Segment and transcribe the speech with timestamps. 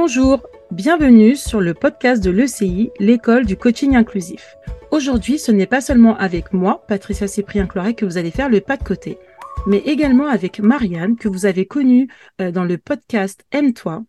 [0.00, 4.54] Bonjour, bienvenue sur le podcast de l'ECI, l'école du coaching inclusif.
[4.92, 8.76] Aujourd'hui, ce n'est pas seulement avec moi, Patricia Cyprien-Cloret, que vous allez faire le pas
[8.76, 9.18] de côté,
[9.66, 12.06] mais également avec Marianne, que vous avez connue
[12.40, 14.04] euh, dans le podcast Aime-toi,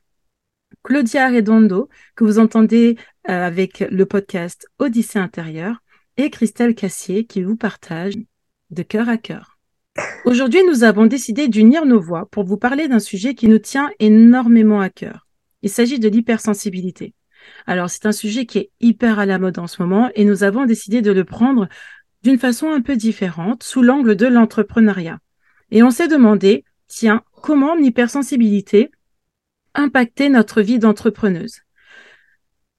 [0.84, 2.96] Claudia Redondo, que vous entendez
[3.28, 5.82] euh, avec le podcast Odyssée intérieure,
[6.18, 8.14] et Christelle Cassier, qui vous partage
[8.70, 9.58] de cœur à cœur.
[10.24, 13.90] Aujourd'hui, nous avons décidé d'unir nos voix pour vous parler d'un sujet qui nous tient
[13.98, 15.26] énormément à cœur
[15.62, 17.14] il s'agit de l'hypersensibilité.
[17.66, 20.44] Alors, c'est un sujet qui est hyper à la mode en ce moment et nous
[20.44, 21.68] avons décidé de le prendre
[22.24, 25.20] d'une façon un peu différente, sous l'angle de l'entrepreneuriat.
[25.72, 28.92] Et on s'est demandé, tiens, comment l'hypersensibilité
[29.74, 31.62] impactait notre vie d'entrepreneuse?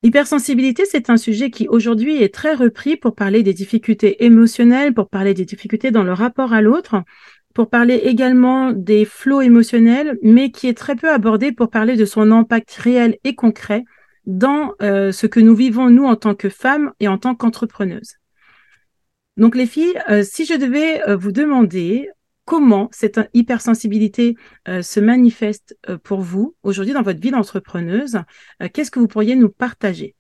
[0.02, 5.08] L'hypersensibilité, c'est un sujet qui aujourd'hui est très repris pour parler des difficultés émotionnelles, pour
[5.08, 7.02] parler des difficultés dans le rapport à l'autre,
[7.54, 12.04] pour parler également des flots émotionnels, mais qui est très peu abordé pour parler de
[12.04, 13.84] son impact réel et concret
[14.27, 18.16] dans euh, ce que nous vivons, nous, en tant que femmes et en tant qu'entrepreneuses.
[19.36, 22.08] Donc, les filles, euh, si je devais euh, vous demander
[22.44, 24.34] comment cette hypersensibilité
[24.66, 28.19] se manifeste pour vous aujourd'hui dans votre vie d'entrepreneuse,
[28.72, 30.16] qu'est-ce que vous pourriez nous partager?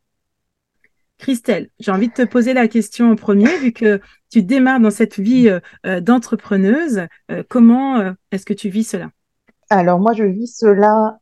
[1.20, 4.90] Christelle, j'ai envie de te poser la question en premier, vu que tu démarres dans
[4.90, 7.02] cette vie euh, euh, d'entrepreneuse.
[7.30, 9.10] Euh, comment est-ce que tu vis cela?
[9.68, 11.20] Alors moi, je vis cela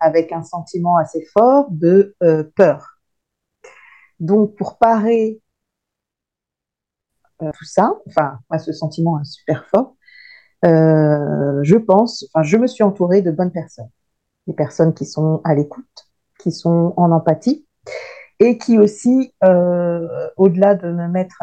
[0.00, 2.14] avec un sentiment assez fort de
[2.54, 2.98] peur.
[4.18, 5.40] Donc pour parer
[7.38, 9.96] tout ça, enfin, moi, ce sentiment est super fort,
[10.62, 13.88] je pense, enfin, je me suis entourée de bonnes personnes.
[14.46, 17.66] Des personnes qui sont à l'écoute, qui sont en empathie,
[18.40, 21.36] et qui aussi, euh, au-delà de me mettre,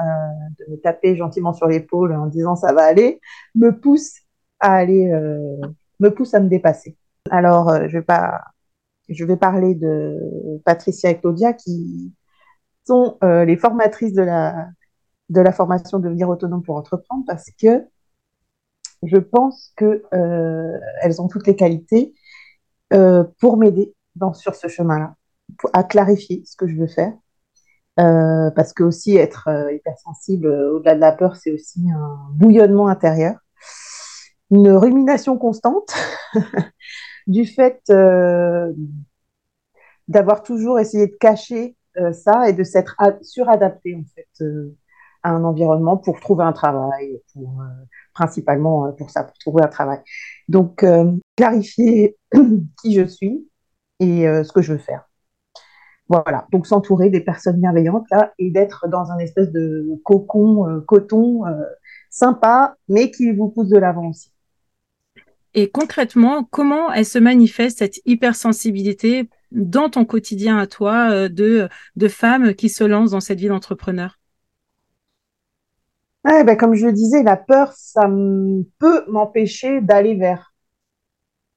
[0.59, 3.21] de me taper gentiment sur l'épaule en disant ça va aller,
[3.55, 4.13] me pousse
[4.59, 5.57] à aller, euh,
[5.99, 6.97] me pousse à me dépasser.
[7.29, 8.41] Alors, euh, je vais pas,
[9.09, 10.17] je vais parler de
[10.65, 12.13] Patricia et Claudia qui
[12.85, 14.67] sont les formatrices de la
[15.29, 17.85] de la formation devenir autonome pour entreprendre parce que
[19.03, 20.03] je pense que
[21.01, 22.13] elles ont toutes les qualités
[23.39, 23.93] pour m'aider
[24.33, 25.15] sur ce chemin-là
[25.73, 27.13] à clarifier ce que je veux faire.
[27.99, 32.29] Euh, parce que aussi être euh, hypersensible, euh, au-delà de la peur, c'est aussi un
[32.33, 33.35] bouillonnement intérieur,
[34.51, 35.95] une rumination constante
[37.27, 37.81] du fait
[40.07, 41.75] d'avoir toujours essayé de cacher
[42.13, 44.45] ça et de s'être suradapté en fait
[45.23, 47.61] à un environnement pour trouver un travail, pour,
[48.13, 49.99] principalement pour ça, pour trouver un travail.
[50.47, 50.85] Donc
[51.35, 52.15] clarifier
[52.81, 53.49] qui je suis
[53.99, 55.06] et ce que je veux faire.
[56.09, 60.79] Voilà, donc s'entourer des personnes bienveillantes là et d'être dans un espèce de cocon, euh,
[60.81, 61.51] coton euh,
[62.09, 64.31] sympa, mais qui vous pousse de l'avant aussi.
[65.53, 71.67] Et concrètement, comment elle se manifeste cette hypersensibilité dans ton quotidien à toi euh, de,
[71.95, 74.19] de femme qui se lance dans cette vie d'entrepreneur?
[76.23, 78.09] Ben, Comme je le disais, la peur, ça
[78.79, 80.53] peut m'empêcher d'aller vers.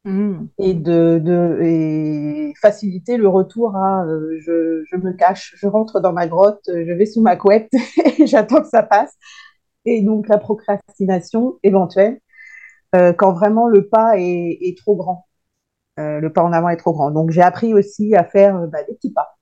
[0.04, 0.46] Mmh.
[0.58, 6.00] Et de, de et faciliter le retour à euh, je, je, me cache, je rentre
[6.00, 7.68] dans ma grotte, je vais sous ma couette
[8.18, 9.14] et j'attends que ça passe.
[9.84, 12.20] Et donc la procrastination éventuelle
[12.96, 15.26] euh, quand vraiment le pas est, est trop grand.
[15.98, 17.10] Euh, le pas en avant est trop grand.
[17.10, 19.38] Donc j'ai appris aussi à faire bah, des petits pas.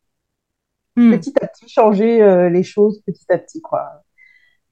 [0.97, 1.13] Mmh.
[1.13, 3.63] Petit à petit, changer les choses petit à petit.
[3.63, 4.03] Quoi.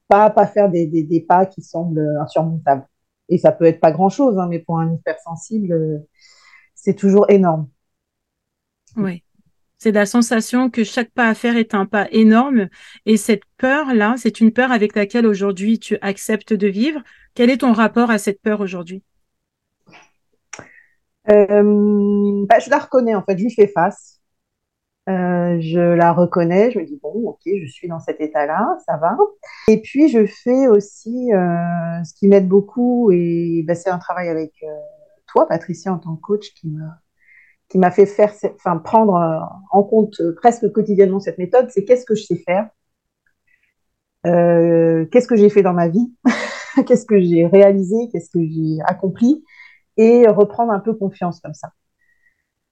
[0.09, 2.85] Pas, pas faire des, des, des pas qui semblent insurmontables.
[3.29, 5.97] Et ça peut être pas grand-chose, hein, mais pour un hypersensible, euh,
[6.75, 7.67] c'est toujours énorme.
[8.95, 9.23] Oui.
[9.79, 12.67] C'est la sensation que chaque pas à faire est un pas énorme.
[13.05, 17.01] Et cette peur-là, c'est une peur avec laquelle aujourd'hui tu acceptes de vivre.
[17.35, 19.03] Quel est ton rapport à cette peur aujourd'hui?
[21.29, 23.37] Euh, bah, Je la reconnais, en fait.
[23.37, 24.16] Je lui fais face.
[25.07, 28.97] Euh, je la reconnais, je me dis bon, ok, je suis dans cet état-là, ça
[28.97, 29.17] va.
[29.69, 34.27] Et puis je fais aussi euh, ce qui m'aide beaucoup, et ben, c'est un travail
[34.27, 34.67] avec euh,
[35.27, 36.99] toi, Patricia, en tant que coach, qui m'a
[37.69, 39.13] qui m'a fait faire, enfin prendre
[39.71, 41.69] en compte presque quotidiennement cette méthode.
[41.69, 42.69] C'est qu'est-ce que je sais faire,
[44.23, 46.13] qu'est-ce que j'ai fait dans ma vie,
[46.87, 49.43] qu'est-ce que j'ai réalisé, qu'est-ce que j'ai accompli,
[49.97, 51.71] et reprendre un peu confiance comme ça.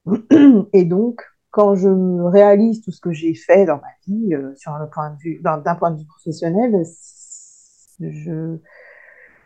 [0.73, 1.21] Et donc,
[1.55, 1.87] quand je
[2.21, 5.41] réalise tout ce que j'ai fait dans ma vie, euh, sur le point de vue,
[5.41, 6.83] d'un point de vue professionnel,
[8.01, 8.57] je,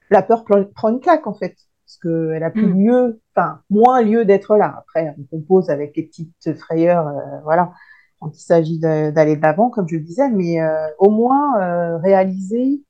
[0.09, 2.83] la peur prend une claque en fait, parce qu'elle a plus mm.
[2.83, 4.73] lieu, enfin moins lieu d'être là.
[4.79, 7.73] Après, on compose avec les petites frayeurs, euh, voilà,
[8.19, 12.83] quand il s'agit d'aller de l'avant, comme je le disais, mais euh, au moins réaliser,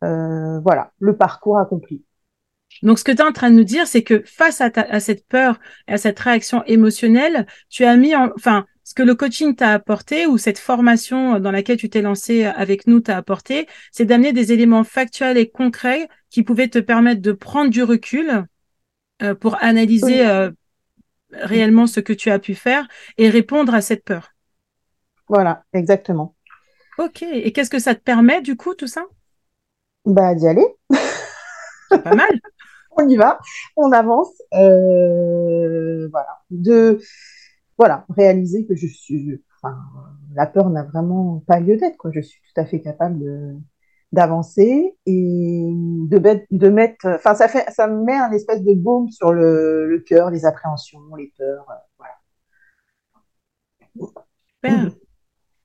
[0.00, 2.06] voilà, le parcours accompli.
[2.82, 5.26] Donc, ce que tu es en train de nous dire, c'est que face à, cette
[5.26, 5.58] peur
[5.88, 9.72] et à cette réaction émotionnelle, tu as mis, en, enfin, ce que le coaching t'a
[9.72, 14.32] apporté ou cette formation dans laquelle tu t'es lancé avec nous t'a apporté, c'est d'amener
[14.32, 18.46] des éléments factuels et concrets qui pouvaient te permettre de prendre du recul
[19.22, 20.50] euh, pour analyser euh,
[21.32, 22.88] réellement ce que tu as pu faire
[23.18, 24.32] et répondre à cette peur.
[25.28, 26.34] Voilà, exactement.
[26.98, 27.22] Ok.
[27.22, 29.04] Et qu'est-ce que ça te permet du coup, tout ça?
[30.04, 30.66] Bah, d'y aller.
[31.90, 32.28] pas mal.
[32.96, 33.38] on y va,
[33.76, 34.42] on avance.
[34.54, 36.42] Euh, voilà.
[37.78, 39.42] Voilà, réaliser que je suis.
[40.34, 42.10] La peur n'a vraiment pas lieu d'être.
[42.12, 43.24] Je suis tout à fait capable
[44.12, 47.06] d'avancer et de, de mettre.
[47.06, 51.00] Enfin, ça fait, ça me met un espèce de baume sur le, cœur, les appréhensions,
[51.16, 51.66] les peurs.
[51.70, 51.74] Euh,
[54.62, 54.90] voilà.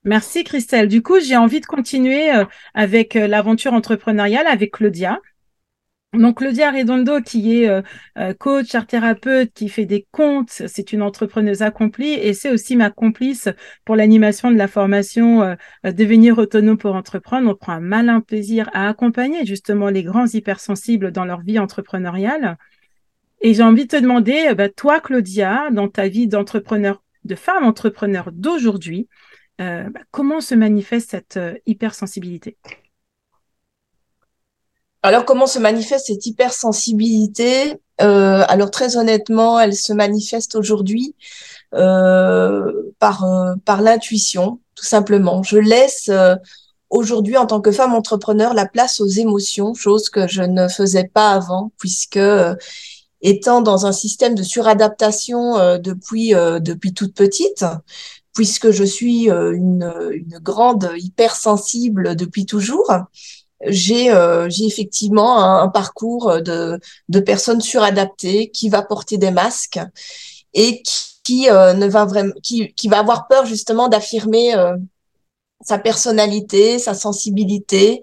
[0.03, 0.87] Merci Christelle.
[0.87, 2.45] Du coup, j'ai envie de continuer euh,
[2.75, 5.19] avec l'aventure entrepreneuriale avec Claudia.
[6.15, 11.01] Donc Claudia Redondo, qui est euh, coach, art thérapeute, qui fait des comptes, c'est une
[11.01, 13.49] entrepreneuse accomplie et c'est aussi ma complice
[13.85, 17.49] pour l'animation de la formation Devenir autonome pour entreprendre.
[17.49, 22.57] On prend un malin plaisir à accompagner justement les grands hypersensibles dans leur vie entrepreneuriale.
[23.41, 27.63] Et j'ai envie de te demander, bah, toi Claudia, dans ta vie d'entrepreneur, de femme
[27.63, 29.07] entrepreneur d'aujourd'hui,
[29.61, 32.57] euh, bah, comment se manifeste cette euh, hypersensibilité?
[35.05, 37.79] Alors, comment se manifeste cette hypersensibilité?
[38.01, 41.15] Euh, Alors, très honnêtement, elle se manifeste aujourd'hui
[41.71, 43.25] par,
[43.65, 45.43] par l'intuition, tout simplement.
[45.43, 46.09] Je laisse
[46.89, 51.11] aujourd'hui, en tant que femme entrepreneur, la place aux émotions, chose que je ne faisais
[51.13, 52.19] pas avant, puisque
[53.21, 57.63] étant dans un système de suradaptation depuis, depuis toute petite,
[58.35, 59.91] puisque je suis euh, une
[60.41, 62.91] grande hypersensible depuis toujours,
[63.65, 66.79] j'ai euh, effectivement un, parcours de,
[67.09, 69.79] de personnes suradaptées qui va porter des masques
[70.53, 74.53] et qui, qui euh, ne va vraiment qui, qui va avoir peur justement d'affirmer
[75.65, 78.01] sa personnalité, sa sensibilité,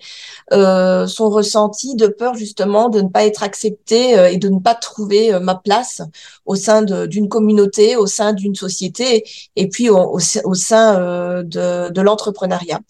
[0.53, 4.59] euh, son ressenti de peur justement de ne pas être accepté euh, et de ne
[4.59, 6.03] pas trouver euh, ma place
[6.45, 9.25] au sein d'une communauté, au sein d'une société
[9.55, 12.81] et puis au, au, sein euh, de, de l'entrepreneuriat.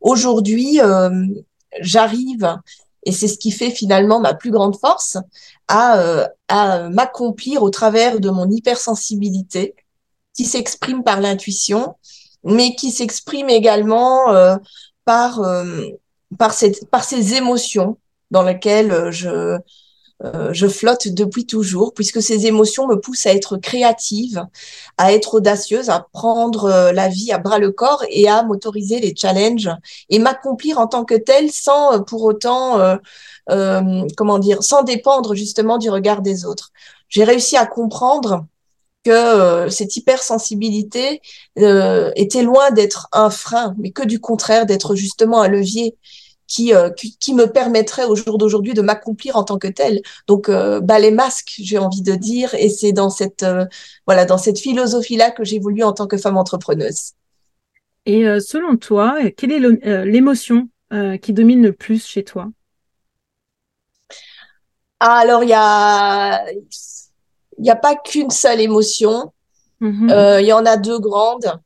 [0.00, 0.80] Aujourd'hui,
[1.80, 2.56] j'arrive,
[3.04, 5.18] et c'est ce qui fait finalement ma plus grande force,
[5.68, 9.74] à, à m'accomplir au travers de mon hypersensibilité
[10.34, 11.96] qui s'exprime par l'intuition,
[12.44, 14.56] mais qui s'exprime également euh,
[15.04, 15.86] par euh,
[16.38, 17.98] par cette par ces émotions
[18.30, 19.10] dans lesquelles
[20.24, 24.46] euh, je flotte depuis toujours, puisque ces émotions me poussent à être créative,
[24.98, 29.14] à être audacieuse, à prendre la vie à bras le corps et à m'autoriser les
[29.16, 29.70] challenges
[30.10, 32.78] et m'accomplir en tant que telle sans pour autant,
[33.50, 36.70] euh, comment dire, sans dépendre justement du regard des autres.
[37.08, 38.46] J'ai réussi à comprendre
[39.04, 41.20] que euh, cette hypersensibilité
[41.58, 45.96] euh, était loin d'être un frein, mais que du contraire, d'être justement un levier
[46.52, 50.02] qui, euh, qui, me permettrait au jour d'aujourd'hui de m'accomplir en tant que tel.
[50.26, 53.46] Donc, bah, les masques, j'ai envie de dire, et c'est dans cette,
[54.06, 57.12] voilà, dans cette philosophie-là que j'évolue en tant que femme entrepreneuse.
[58.04, 60.68] Et selon toi, quelle est l'émotion
[61.22, 62.48] qui domine le plus chez toi?
[65.00, 66.44] Ah, Alors, il y a
[67.58, 69.32] il n'y a pas qu'une seule émotion.
[69.80, 70.10] Mm-hmm.
[70.10, 71.60] Euh, il y en a deux grandes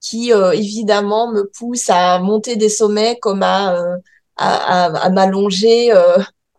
[0.00, 3.96] qui, euh, évidemment, me poussent à monter des sommets comme à, euh,
[4.36, 5.92] à, à, m'allonger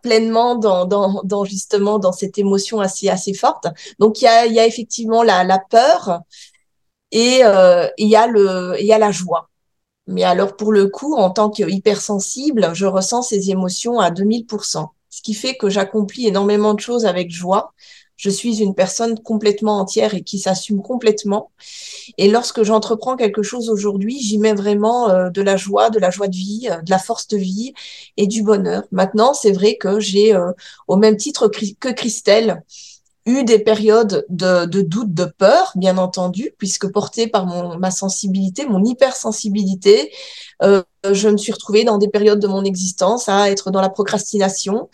[0.02, 3.66] pleinement dans, dans, dans, justement dans cette émotion assez, assez forte.
[3.98, 6.20] Donc, il y a, y a effectivement la, la peur
[7.10, 7.40] et
[7.98, 9.50] il y, a le, il y a la joie.
[10.08, 15.22] Mais alors, pour le coup, en tant qu'hypersensible, je ressens ces émotions à 2000%, ce
[15.22, 17.74] qui fait que j'accomplis énormément de choses avec joie
[18.18, 21.52] je suis une personne complètement entière et qui s'assume complètement.
[22.18, 26.10] Et lorsque j'entreprends quelque chose aujourd'hui, j'y mets vraiment euh, de la joie, de la
[26.10, 27.72] joie de vie, euh, de la force de vie
[28.16, 28.82] et du bonheur.
[28.90, 30.50] Maintenant, c'est vrai que j'ai, euh,
[30.88, 31.48] au même titre
[31.78, 32.64] que Christelle,
[33.24, 38.66] eu des périodes de, doute, de peur, bien entendu, puisque portée par mon, ma sensibilité,
[38.66, 40.10] mon hypersensibilité,
[40.62, 44.88] je me suis retrouvée dans des périodes de mon existence à être dans la procrastination,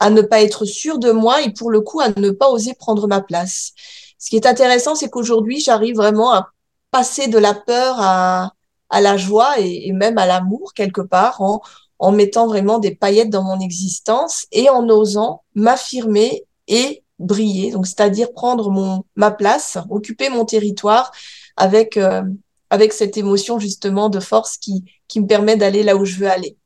[0.00, 2.74] à ne pas être sûre de moi et pour le coup à ne pas oser
[2.74, 3.72] prendre ma place.
[4.18, 6.50] Ce qui est intéressant, c'est qu'aujourd'hui, j'arrive vraiment à
[6.90, 8.52] passer de la peur à,
[8.90, 11.60] à la joie et, et même à l'amour quelque part en,
[11.98, 17.72] en mettant vraiment des paillettes dans mon existence et en osant m'affirmer et briller.
[17.72, 21.12] Donc, c'est-à-dire prendre mon ma place, occuper mon territoire
[21.56, 22.22] avec euh,
[22.70, 26.30] avec cette émotion justement de force qui qui me permet d'aller là où je veux
[26.30, 26.56] aller.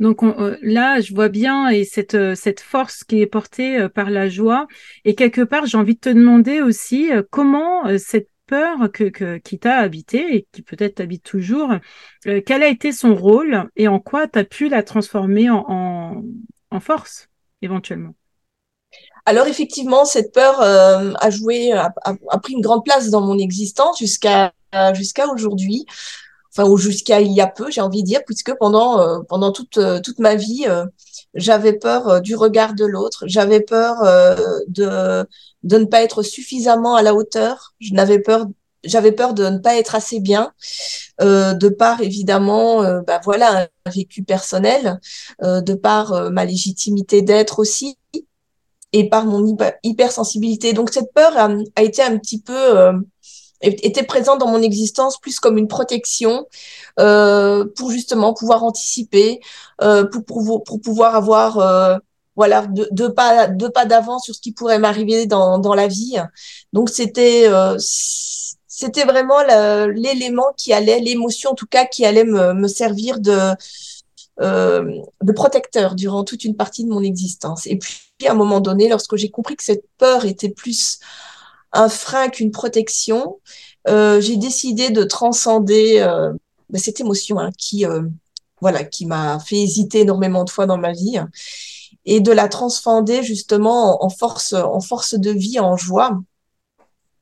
[0.00, 3.88] Donc euh, là, je vois bien et cette, euh, cette force qui est portée euh,
[3.90, 4.66] par la joie.
[5.04, 9.76] Et quelque part, j'ai envie de te demander aussi comment cette peur que, qui t'a
[9.76, 11.72] habité et qui peut-être t'habite toujours,
[12.24, 16.24] quel a été son rôle et en quoi tu as pu la transformer en,
[16.70, 17.28] en, force
[17.62, 18.14] éventuellement?
[19.24, 24.00] Alors effectivement, cette peur a joué, a, a, pris une grande place dans mon existence
[24.00, 24.52] jusqu'à
[24.94, 25.86] jusqu'à aujourd'hui
[26.52, 29.52] enfin ou jusqu'à il y a peu, j'ai envie de dire, puisque pendant euh, pendant
[29.52, 30.86] toute euh, toute ma vie, euh,
[31.34, 34.02] j'avais peur du regard de l'autre, j'avais peur
[34.68, 35.26] de
[35.62, 38.46] de ne pas être suffisamment à la hauteur, je n'avais peur
[38.84, 40.52] j'avais peur de ne pas être assez bien,
[41.20, 44.98] de par évidemment, bah voilà, un vécu personnel,
[45.42, 47.98] de par ma légitimité d'être aussi,
[48.92, 50.72] et par mon hypersensibilité.
[50.72, 52.54] Donc cette peur a, a été un petit peu
[53.62, 56.46] était présent dans mon existence plus comme une protection
[56.98, 59.40] euh, pour justement pouvoir anticiper,
[59.82, 61.96] euh, pour, pour, pour, pouvoir avoir euh,
[62.36, 66.16] voilà deux, pas deux pas d'avance sur ce qui pourrait m'arriver dans, dans la vie.
[66.72, 69.42] Donc c'était euh, c'était vraiment
[69.88, 73.54] l'élément qui allait, l'émotion en tout cas qui allait me, me servir de
[74.40, 77.66] euh, de protecteur durant toute une partie de mon existence.
[77.66, 80.98] Et puis à un moment donné, lorsque j'ai compris que cette peur était plus
[81.72, 83.40] un frein qu'une protection,
[83.88, 86.32] euh, j'ai décidé de transcender euh,
[86.70, 88.02] bah, cette émotion hein, qui, euh,
[88.60, 91.20] voilà, qui m'a fait hésiter énormément de fois dans ma vie,
[92.04, 96.18] et de la transcender justement en, force, en force de vie, en joie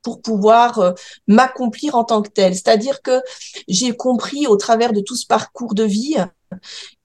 [0.02, 0.92] pour pouvoir euh,
[1.26, 2.54] m'accomplir en tant que telle.
[2.54, 3.20] C'est-à-dire que
[3.66, 6.16] j'ai compris au travers de tout ce parcours de vie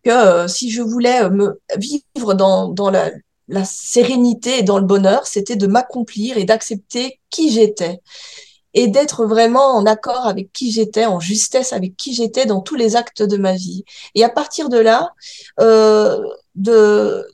[0.03, 3.11] que euh, si je voulais me vivre dans, dans la,
[3.47, 7.99] la sérénité et dans le bonheur, c'était de m'accomplir et d'accepter qui j'étais
[8.73, 12.75] et d'être vraiment en accord avec qui j'étais, en justesse avec qui j'étais dans tous
[12.75, 13.83] les actes de ma vie.
[14.15, 15.13] Et à partir de là,
[15.59, 16.19] euh,
[16.55, 17.27] de,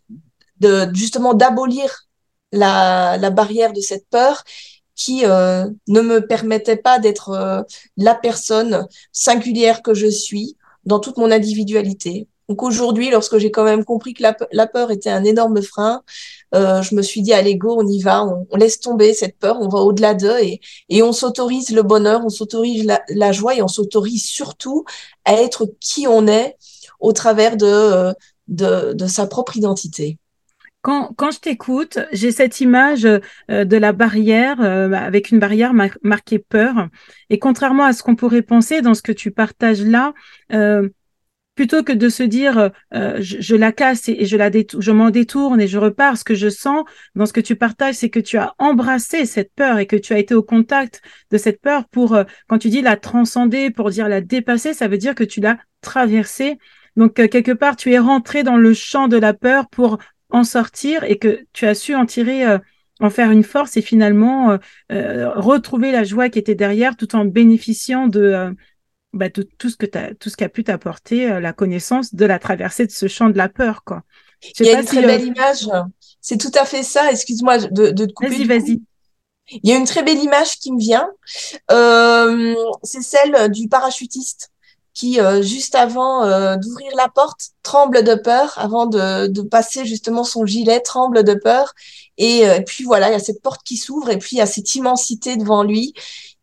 [0.94, 2.08] justement d'abolir
[2.51, 4.44] la, la barrière de cette peur
[4.96, 7.62] qui euh, ne me permettait pas d'être euh,
[7.96, 12.28] la personne singulière que je suis dans toute mon individualité.
[12.50, 16.01] Donc aujourd'hui, lorsque j'ai quand même compris que la, peur était un énorme frein,
[16.56, 19.58] euh, je me suis dit, allez, go, on y va, on, laisse tomber cette peur,
[19.62, 23.62] on va au-delà d'eux et, et on s'autorise le bonheur, on s'autorise la, joie et
[23.62, 24.84] on s'autorise surtout
[25.25, 26.58] à être qui on est
[27.00, 28.13] au travers de, euh,
[28.48, 30.18] de, de sa propre identité.
[30.82, 36.39] Quand, quand, je t'écoute, j'ai cette image euh, de la barrière avec une barrière marquée
[36.39, 36.88] peur.
[37.29, 40.13] Et contrairement à ce qu'on pourrait penser dans ce que tu partages là,
[40.53, 40.88] euh,
[41.60, 45.60] plutôt que de se dire euh, je, la casse et, je la je m'en détourne
[45.60, 46.18] et je repars.
[46.18, 46.86] Ce que je sens
[47.16, 50.13] dans ce que tu partages, c'est que tu as embrassé cette peur et que tu
[50.13, 51.01] as été au contact
[51.32, 54.88] de cette peur pour, euh, quand tu dis la transcender, pour dire la dépasser, ça
[54.88, 56.60] veut dire que tu l'as traversée.
[56.96, 59.98] Donc euh, quelque part, tu es rentré dans le champ de la peur pour
[60.30, 62.46] en sortir et que tu as su en tirer
[63.01, 64.58] en faire une force et finalement
[64.89, 68.54] retrouver la joie qui était derrière tout en bénéficiant de,
[69.13, 72.86] bah, tout, ce que tout ce qu'a pu t'apporter euh, la connaissance de la traversée
[72.86, 74.04] de ce champ de la peur, quoi.
[74.60, 75.68] Il y a une très belle image.
[76.22, 77.12] C'est tout à fait ça.
[77.12, 78.44] Excuse-moi de, de te couper.
[78.44, 78.82] Vas-y, vas-y.
[79.51, 81.10] Il y a une très belle image qui me vient.
[81.72, 84.51] Euh, c'est celle du parachutiste
[84.94, 89.86] qui, euh, juste avant euh, d'ouvrir la porte, tremble de peur, avant de, de, passer
[89.86, 91.74] justement son gilet, tremble de peur.
[92.18, 94.42] Et, et puis voilà, il y a cette porte qui s'ouvre et puis il y
[94.42, 95.94] a cette immensité devant lui.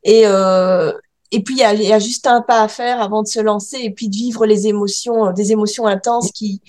[0.05, 0.93] Et, euh,
[1.37, 3.41] et puis il y, a, y a, juste un pas à faire avant de se
[3.41, 6.63] lancer et puis de vivre les émotions, euh, des émotions intenses qui,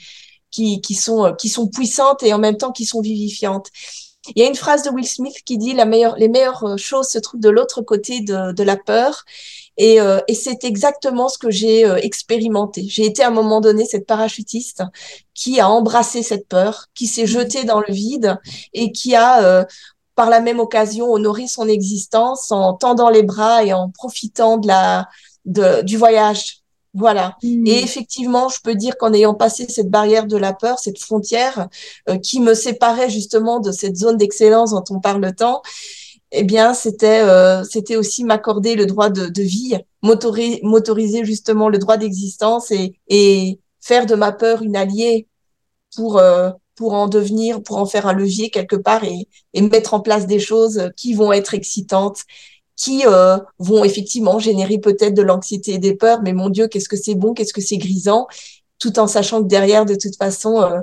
[0.52, 3.68] qui, qui, sont, euh, qui sont puissantes et en même temps qui sont vivifiantes.
[4.36, 6.76] Il y a une phrase de Will Smith qui dit la meilleure, les meilleures euh,
[6.76, 9.24] choses se trouvent de l'autre côté de, de, la peur.
[9.78, 12.84] Et, euh, et c'est exactement ce que j'ai expérimenté.
[12.90, 14.84] J'ai été à un moment donné cette parachutiste
[15.34, 18.38] qui a embrassé cette peur, qui s'est jetée dans le vide
[18.74, 19.64] et qui a euh,
[20.18, 24.68] par la même occasion honorer son existence en tendant les bras et en profitant de
[24.68, 25.08] la
[25.46, 26.64] de, du voyage.
[26.96, 27.38] Voilà.
[27.44, 27.68] Hmm.
[27.68, 31.68] Et effectivement, je peux dire qu'en ayant passé cette barrière de la peur, cette frontière
[32.10, 35.62] euh, qui me séparait justement de cette zone d'excellence dont on parle tant,
[36.32, 41.70] eh bien, c'était euh, c'était aussi m'accorder le droit de, de vie, m'autoriser, m'autoriser justement
[41.70, 45.28] le droit d'existence et, et faire de ma peur une alliée
[45.96, 49.94] pour euh, pour en devenir, pour en faire un levier quelque part et, et mettre
[49.94, 52.22] en place des choses qui vont être excitantes,
[52.78, 56.88] qui euh, vont effectivement générer peut-être de l'anxiété et des peurs, mais mon Dieu, qu'est-ce
[56.88, 58.28] que c'est bon, qu'est-ce que c'est grisant,
[58.80, 60.80] tout en sachant que derrière, de toute façon, euh,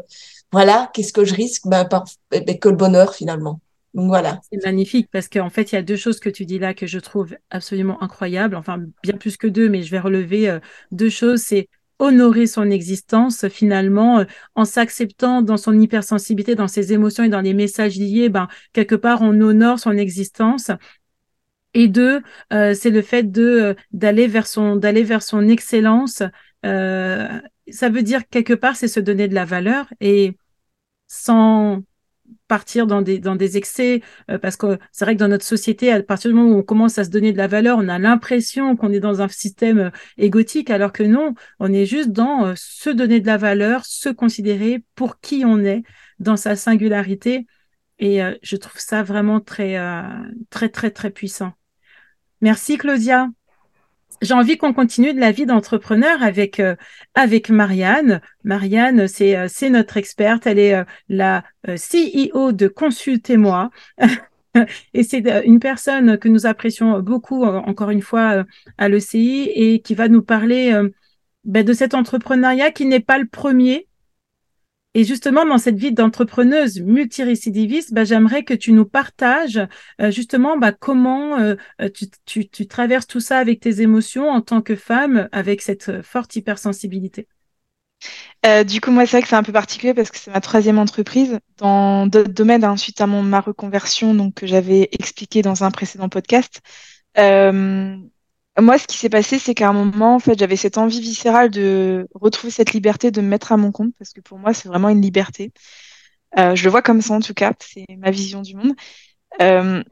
[0.53, 1.63] voilà, qu'est-ce que je risque?
[1.67, 3.61] Ben, par, ben, Que le bonheur finalement.
[3.95, 4.41] Donc voilà.
[4.53, 6.89] C'est magnifique parce qu'en fait, il y a deux choses que tu dis là que
[6.89, 10.59] je trouve absolument incroyables, enfin bien plus que deux, mais je vais relever euh,
[10.91, 11.43] deux choses.
[11.43, 14.25] C'est honorer son existence finalement euh,
[14.55, 18.95] en s'acceptant dans son hypersensibilité, dans ses émotions et dans les messages liés, ben, quelque
[18.95, 20.71] part on honore son existence.
[21.75, 22.23] Et deux,
[22.53, 26.23] euh, c'est le fait de euh, d'aller vers son d'aller vers son excellence.
[26.63, 30.37] ça veut dire quelque part c'est se donner de la valeur et
[31.09, 31.83] sans
[32.49, 35.91] partir dans des, dans des excès, euh, parce que c'est vrai que dans notre société,
[35.91, 37.99] à partir du moment où on commence à se donner de la valeur, on a
[37.99, 42.47] l'impression qu'on est dans un système euh, égotique, alors que non, on est juste dans
[42.47, 45.83] euh, se donner de la valeur, se considérer pour qui on est,
[46.19, 47.47] dans sa singularité.
[47.99, 49.79] Et je trouve ça vraiment très,
[50.51, 51.53] très, très, très puissant.
[52.41, 53.29] Merci Claudia
[54.23, 56.77] j'ai envie qu'on continue de la vie d'entrepreneur avec euh,
[57.15, 58.21] avec Marianne.
[58.43, 60.47] Marianne, c'est euh, c'est notre experte.
[60.47, 63.71] Elle est euh, la CEO de Consultez-moi.
[64.95, 68.45] et c'est une personne que nous apprécions beaucoup, encore une fois,
[68.79, 70.73] à l'ECI et qui va nous parler
[71.43, 73.89] ben, de cet entrepreneuriat qui n'est pas le premier,
[74.95, 79.61] et justement, dans cette vie d'entrepreneuse multirécidiviste, bah, j'aimerais que tu nous partages
[80.01, 81.89] euh, justement bah, comment euh, euh,
[82.25, 86.37] tu, tu, traverses tout ça avec tes émotions en tant que femme avec cette forte
[86.37, 87.27] hypersensibilité.
[88.67, 90.79] du coup, moi, c'est vrai que c'est un peu particulier parce que c'est ma troisième
[90.79, 95.65] entreprise dans d'autres domaines, hein, suite à mon, ma reconversion, donc que j'avais expliqué dans
[95.65, 96.61] un précédent podcast.
[98.61, 101.51] Moi, ce qui s'est passé, c'est qu'à un moment, en fait, j'avais cette envie viscérale
[101.51, 104.69] de retrouver cette liberté, de me mettre à mon compte, parce que pour moi, c'est
[104.69, 105.53] vraiment une liberté.
[106.39, 108.75] Euh, je le vois comme ça, en tout cas, c'est ma vision du monde.
[109.43, 109.83] Euh,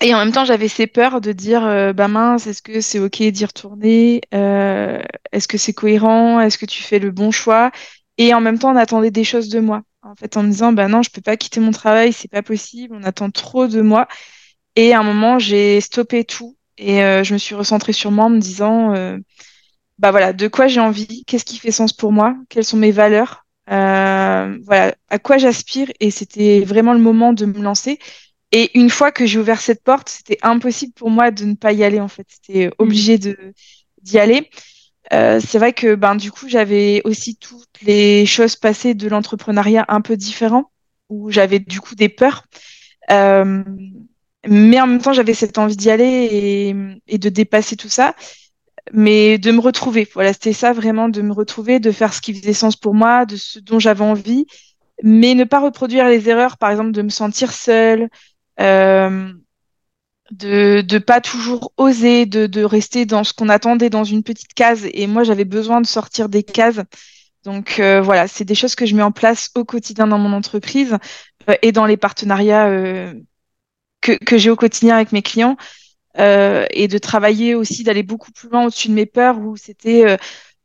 [0.00, 3.00] et en même temps, j'avais ces peurs de dire, euh, bah mince, est-ce que c'est
[3.00, 4.22] ok d'y retourner?
[4.32, 6.40] Est-ce que c'est cohérent?
[6.40, 7.70] Est-ce que tu fais le bon choix?
[8.18, 9.82] Et en même temps, on attendait des choses de moi.
[10.02, 12.42] En fait, en me disant, bah non, je peux pas quitter mon travail, c'est pas
[12.42, 14.08] possible, on attend trop de moi.
[14.76, 18.26] Et à un moment, j'ai stoppé tout et euh, je me suis recentrée sur moi
[18.26, 19.18] en me disant, euh,
[19.98, 22.92] bah voilà, de quoi j'ai envie, qu'est-ce qui fait sens pour moi, quelles sont mes
[22.92, 25.90] valeurs, euh, voilà, à quoi j'aspire.
[26.00, 27.98] Et c'était vraiment le moment de me lancer.
[28.52, 31.72] Et une fois que j'ai ouvert cette porte, c'était impossible pour moi de ne pas
[31.72, 32.26] y aller en fait.
[32.30, 33.36] C'était obligé de
[34.02, 34.50] d'y aller.
[35.12, 39.84] Euh, c'est vrai que ben du coup j'avais aussi toutes les choses passées de l'entrepreneuriat
[39.88, 40.70] un peu différent
[41.08, 42.44] où j'avais du coup des peurs.
[43.10, 43.62] Euh,
[44.48, 46.74] mais en même temps, j'avais cette envie d'y aller
[47.06, 48.14] et, de dépasser tout ça,
[48.92, 50.08] mais de me retrouver.
[50.14, 53.26] Voilà, c'était ça vraiment, de me retrouver, de faire ce qui faisait sens pour moi,
[53.26, 54.46] de ce dont j'avais envie,
[55.02, 58.08] mais ne pas reproduire les erreurs, par exemple, de me sentir seule,
[58.60, 59.32] euh,
[60.30, 64.54] de ne pas toujours oser, de, de rester dans ce qu'on attendait dans une petite
[64.54, 64.86] case.
[64.92, 66.80] Et moi, j'avais besoin de sortir des cases.
[67.44, 70.32] Donc euh, voilà, c'est des choses que je mets en place au quotidien dans mon
[70.32, 70.98] entreprise
[71.48, 72.68] euh, et dans les partenariats
[74.08, 75.56] euh, que, j'ai au quotidien avec mes clients
[76.18, 80.06] euh, et de travailler aussi, d'aller beaucoup plus loin au-dessus de mes peurs où c'était,
[80.06, 80.16] euh,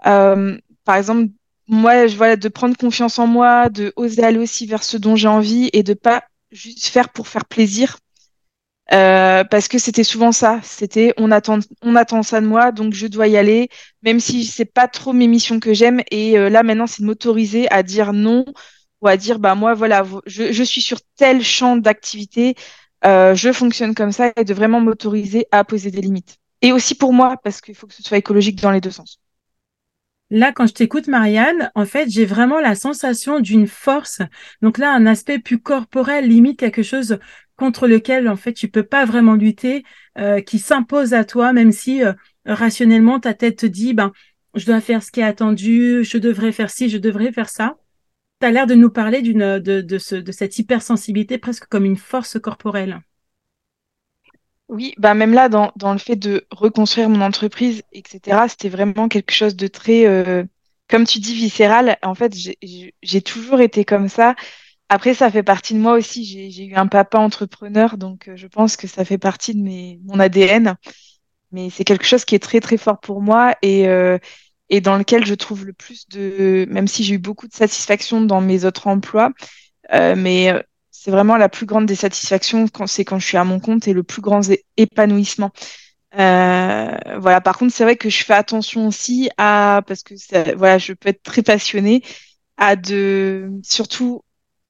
[0.08, 1.32] euh, par exemple,
[1.67, 5.15] moi, je, voilà, de prendre confiance en moi, de oser aller aussi vers ce dont
[5.15, 7.98] j'ai envie et de pas juste faire pour faire plaisir.
[8.89, 13.08] parce que c'était souvent ça, c'était on attend, on attend ça de moi, donc je
[13.08, 13.70] dois y aller,
[14.04, 16.02] même si c'est pas trop mes missions que j'aime.
[16.12, 18.46] Et là maintenant, c'est de m'autoriser à dire non
[19.02, 22.56] ou à dire bah moi voilà, je, je suis sur tel champ d'activité,
[23.06, 26.38] euh, je fonctionne comme ça et de vraiment m'autoriser à poser des limites.
[26.62, 29.20] Et aussi pour moi, parce qu'il faut que ce soit écologique dans les deux sens.
[30.30, 34.22] Là, quand je t'écoute, Marianne, en fait, j'ai vraiment la sensation d'une force.
[34.62, 37.20] Donc là, un aspect plus corporel, limite quelque chose
[37.58, 39.84] contre lequel, en fait, tu peux pas vraiment lutter,
[40.18, 42.14] euh, qui s'impose à toi, même si euh,
[42.46, 44.14] rationnellement, ta tête te dit, ben,
[44.56, 47.76] je dois faire ce qui est attendu, je devrais faire ci, je devrais faire ça
[48.41, 51.97] tu l'air de nous parler d'une, de, de, ce, de cette hypersensibilité presque comme une
[51.97, 53.01] force corporelle.
[54.69, 59.34] Oui, bah même là, dans, le fait de reconstruire mon entreprise, etc., c'était vraiment quelque
[59.34, 60.45] chose de très, euh,
[60.88, 61.97] comme tu dis, viscéral.
[62.04, 64.36] En fait, j'ai toujours été comme ça.
[64.88, 66.23] Après, ça fait partie de moi aussi.
[66.25, 69.60] J'ai eu un papa entrepreneur, donc euh, je pense que ça fait partie de
[70.06, 70.75] mon ADN.
[71.51, 73.56] Mais c'est quelque chose qui est très, très fort pour moi.
[73.62, 74.17] Et, euh,
[74.72, 78.22] et dans lequel je trouve le plus de, même si j'ai eu beaucoup de satisfaction
[78.22, 79.32] dans mes autres emplois,
[79.94, 83.38] euh, mais euh, c'est vraiment la plus grande des satisfactions quand c'est quand je suis
[83.38, 84.42] à mon compte et le plus grand
[84.78, 85.52] épanouissement.
[86.18, 87.42] Euh, voilà.
[87.42, 90.94] Par contre, c'est vrai que je fais attention aussi à parce que ça, voilà, je
[90.94, 92.02] peux être très passionnée
[92.56, 94.24] à de surtout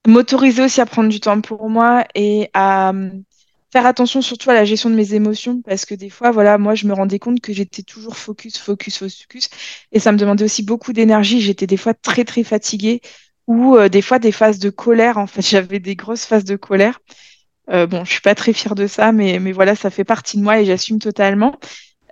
[0.08, 2.92] m'autoriser aussi à prendre du temps pour moi et à
[3.72, 6.76] faire attention surtout à la gestion de mes émotions parce que des fois, voilà, moi,
[6.76, 9.50] je me rendais compte que j'étais toujours focus, focus, focus
[9.92, 11.42] et ça me demandait aussi beaucoup d'énergie.
[11.42, 13.02] J'étais des fois très, très fatiguée
[13.48, 15.18] ou euh, des fois des phases de colère.
[15.18, 17.00] En fait, j'avais des grosses phases de colère.
[17.70, 20.38] Euh, bon, je suis pas très fière de ça, mais, mais voilà, ça fait partie
[20.38, 21.58] de moi et j'assume totalement.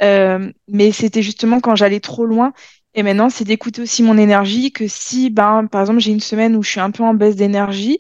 [0.02, 2.54] Euh, mais c'était justement quand j'allais trop loin
[2.94, 6.56] Et maintenant, c'est d'écouter aussi mon énergie, que si, ben, par exemple, j'ai une semaine
[6.56, 8.00] où je suis un peu en baisse d'énergie,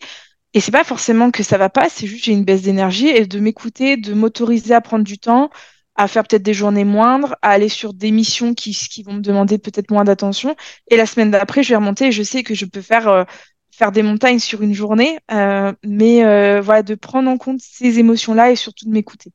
[0.54, 3.28] et c'est pas forcément que ça va pas, c'est juste j'ai une baisse d'énergie, et
[3.28, 5.50] de m'écouter, de m'autoriser à prendre du temps,
[5.96, 9.60] à faire peut-être des journées moindres, à aller sur des missions qui, vont me demander
[9.60, 10.56] peut-être moins d'attention.
[10.88, 13.26] Et la semaine d'après, je vais remonter et je sais que je peux faire, euh,
[13.72, 18.00] faire des montagnes sur une journée, euh, mais euh, voilà, de prendre en compte ces
[18.00, 19.32] émotions-là et surtout de m'écouter.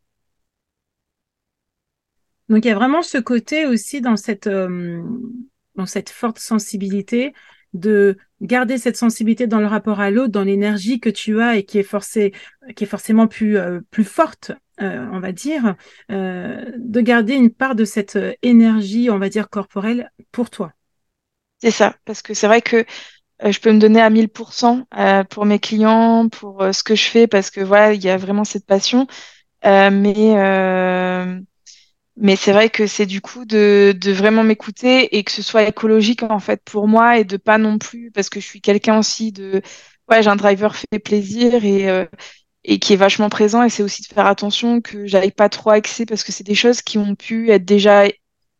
[2.48, 7.32] Donc il y a vraiment ce côté aussi dans cette, dans cette forte sensibilité
[7.74, 11.64] de garder cette sensibilité dans le rapport à l'autre, dans l'énergie que tu as et
[11.64, 11.88] qui est
[12.74, 13.58] qui est forcément plus
[13.90, 15.76] plus forte, euh, on va dire,
[16.10, 20.72] euh, de garder une part de cette énergie, on va dire corporelle, pour toi.
[21.60, 22.84] C'est ça, parce que c'est vrai que
[23.44, 24.86] je peux me donner à 1000%
[25.30, 28.44] pour mes clients, pour ce que je fais, parce que voilà, il y a vraiment
[28.44, 29.06] cette passion,
[29.64, 30.34] mais
[32.16, 36.22] mais c'est vrai que c'est du coup de, vraiment m'écouter et que ce soit écologique
[36.22, 39.32] en fait pour moi et de pas non plus parce que je suis quelqu'un aussi
[39.32, 39.62] de
[40.08, 42.06] ouais j'ai un driver fait plaisir et euh,
[42.64, 45.70] et qui est vachement présent et c'est aussi de faire attention que j'aille pas trop
[45.70, 48.10] à excès parce que c'est des choses qui ont pu être déjà euh,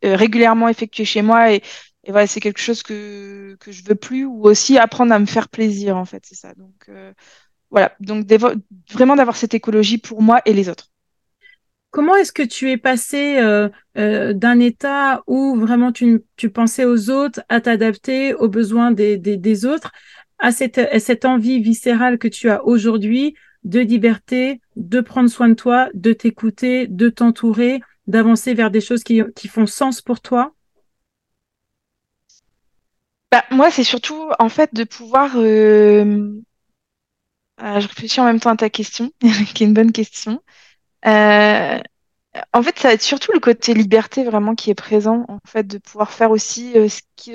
[0.03, 1.63] régulièrement effectuées chez moi et,
[2.03, 5.25] et voilà c'est quelque chose que que je veux plus ou aussi apprendre à me
[5.25, 6.53] faire plaisir en fait c'est ça.
[6.55, 7.13] Donc euh,
[7.71, 7.95] voilà.
[7.99, 8.27] Donc
[8.91, 10.89] vraiment d'avoir cette écologie pour moi et les autres
[11.95, 16.19] Comment est-ce que tu es passé euh, euh, d'un état où vraiment tu,
[16.53, 19.93] pensais aux autres, à t'adapter aux besoins des, autres,
[20.37, 25.87] à cette, envie viscérale que tu as aujourd'hui de liberté, de prendre soin de toi,
[25.93, 30.53] de t'écouter, de t'entourer, d'avancer vers des choses qui, font sens pour toi?
[33.31, 35.37] Bah, Moi, c'est surtout en fait de pouvoir...
[35.37, 36.33] Euh,
[37.57, 39.11] je réfléchis en même temps à ta question,
[39.53, 40.41] qui est une bonne question.
[41.07, 41.79] Euh,
[42.53, 45.65] en fait, ça va être surtout le côté liberté vraiment qui est présent, en fait,
[45.67, 47.33] de pouvoir faire aussi euh, ce, qui,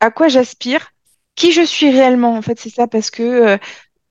[0.00, 0.90] à quoi j'aspire,
[1.36, 2.34] qui je suis réellement.
[2.36, 3.58] En fait, c'est ça parce que euh,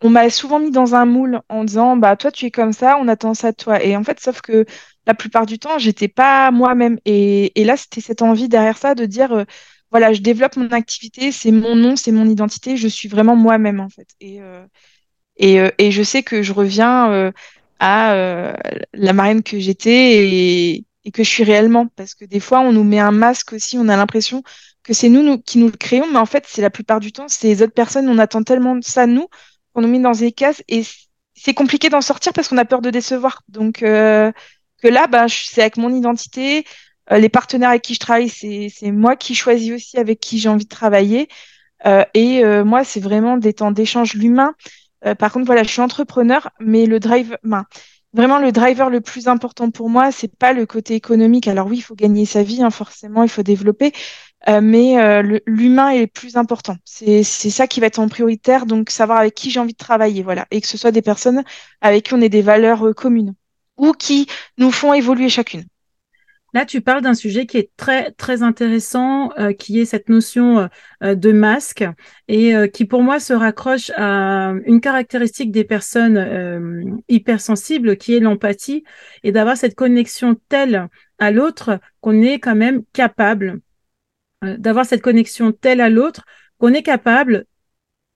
[0.02, 2.98] on m'a souvent mis dans un moule en disant bah toi tu es comme ça,
[3.00, 3.84] on attend ça de toi.
[3.84, 4.65] Et en fait, sauf que
[5.08, 7.00] la plupart du temps, j'étais pas moi-même.
[7.06, 9.45] Et, et là, c'était cette envie derrière ça de dire
[9.91, 13.80] voilà, je développe mon activité, c'est mon nom, c'est mon identité, je suis vraiment moi-même
[13.82, 14.08] en fait.
[14.22, 14.39] Et,
[15.38, 17.32] et, et, je sais que je reviens
[17.80, 18.54] à euh,
[18.94, 21.88] la marraine que j'étais et, que je suis réellement.
[21.96, 24.44] Parce que des fois, on nous met un masque aussi, on a l'impression
[24.84, 27.12] que c'est nous, nous, qui nous le créons, mais en fait, c'est la plupart du
[27.12, 29.28] temps, c'est les autres personnes, on attend tellement de ça nous,
[29.74, 30.84] qu'on nous met dans des cases et
[31.34, 33.42] c'est compliqué d'en sortir parce qu'on a peur de décevoir.
[33.48, 34.32] Donc, euh,
[34.82, 36.65] que là, bah, c'est avec mon identité,
[37.12, 40.50] euh, les partenaires avec qui je travaille, c'est moi qui choisis aussi avec qui j'ai
[40.50, 41.28] envie de travailler.
[42.13, 44.13] et moi, c'est vraiment des temps d'échange.
[44.13, 44.54] L'humain,
[45.06, 47.66] euh, par contre, voilà, je suis entrepreneur, mais le drive, ben,
[48.14, 51.48] vraiment le driver le plus important pour moi, c'est pas le côté économique.
[51.48, 53.94] Alors oui, il faut gagner sa vie, hein, forcément, il faut développer,
[54.48, 56.76] euh, mais euh, l'humain est le plus important.
[56.86, 60.24] C'est ça qui va être en prioritaire, donc savoir avec qui j'ai envie de travailler,
[60.24, 61.44] voilà, et que ce soit des personnes
[61.82, 63.36] avec qui on ait des valeurs communes
[63.78, 65.64] ou qui nous font évoluer chacune.
[66.54, 70.68] Là, tu parles d'un sujet qui est très très intéressant, euh, qui est cette notion
[71.04, 71.86] euh, de masque
[72.28, 78.20] et euh, qui pour moi se raccroche à une caractéristique des personnes hypersensibles, qui est
[78.20, 78.84] l'empathie
[79.24, 80.88] et d'avoir cette connexion telle
[81.20, 83.60] à l'autre qu'on est quand même capable
[84.42, 86.26] d'avoir cette connexion telle à l'autre
[86.58, 87.46] qu'on est capable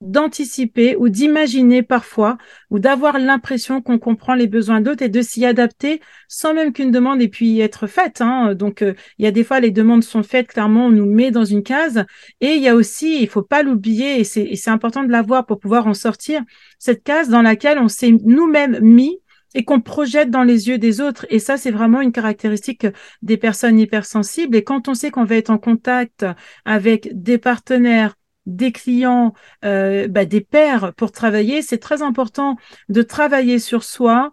[0.03, 2.37] d'anticiper ou d'imaginer parfois
[2.69, 6.91] ou d'avoir l'impression qu'on comprend les besoins d'autres et de s'y adapter sans même qu'une
[6.91, 8.21] demande ait pu être faite.
[8.21, 8.53] Hein.
[8.53, 11.31] Donc, euh, il y a des fois, les demandes sont faites, clairement, on nous met
[11.31, 12.05] dans une case.
[12.41, 15.59] Et il y a aussi, il faut pas l'oublier, et c'est important de l'avoir pour
[15.59, 16.41] pouvoir en sortir,
[16.79, 19.19] cette case dans laquelle on s'est nous-mêmes mis
[19.55, 21.25] et qu'on projette dans les yeux des autres.
[21.29, 22.87] Et ça, c'est vraiment une caractéristique
[23.21, 24.55] des personnes hypersensibles.
[24.55, 26.25] Et quand on sait qu'on va être en contact
[26.65, 32.57] avec des partenaires, des clients, euh, bah, des pairs pour travailler, c'est très important
[32.89, 34.31] de travailler sur soi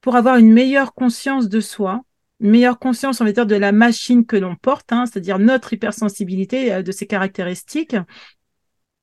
[0.00, 2.02] pour avoir une meilleure conscience de soi,
[2.40, 5.72] une meilleure conscience, on va dire, de la machine que l'on porte, hein, c'est-à-dire notre
[5.72, 7.96] hypersensibilité, euh, de ses caractéristiques,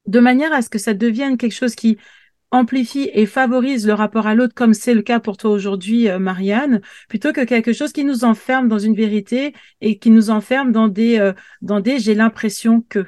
[0.08, 1.98] de manière à ce que ça devienne quelque chose qui
[2.52, 6.20] amplifie et favorise le rapport à l'autre, comme c'est le cas pour toi aujourd'hui, euh,
[6.20, 10.72] Marianne, plutôt que quelque chose qui nous enferme dans une vérité et qui nous enferme
[10.72, 13.06] dans des, dans des j'ai l'impression que.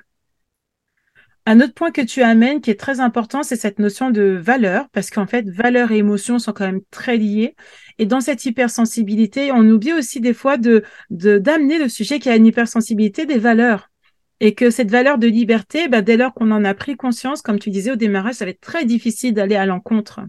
[1.49, 4.89] Un autre point que tu amènes qui est très important, c'est cette notion de valeur,
[4.89, 7.55] parce qu'en fait, valeur et émotion sont quand même très liées.
[7.99, 12.35] Et dans cette hypersensibilité, on oublie aussi des fois de d'amener le sujet qui a
[12.35, 13.89] une hypersensibilité des valeurs.
[14.41, 17.59] Et que cette valeur de liberté, bah, dès lors qu'on en a pris conscience, comme
[17.59, 20.19] tu disais au démarrage, ça va être très difficile d'aller à l'encontre.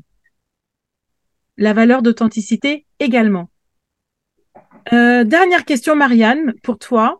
[1.56, 3.50] La valeur d'authenticité également.
[4.92, 7.18] Euh, dernière question, Marianne, pour toi.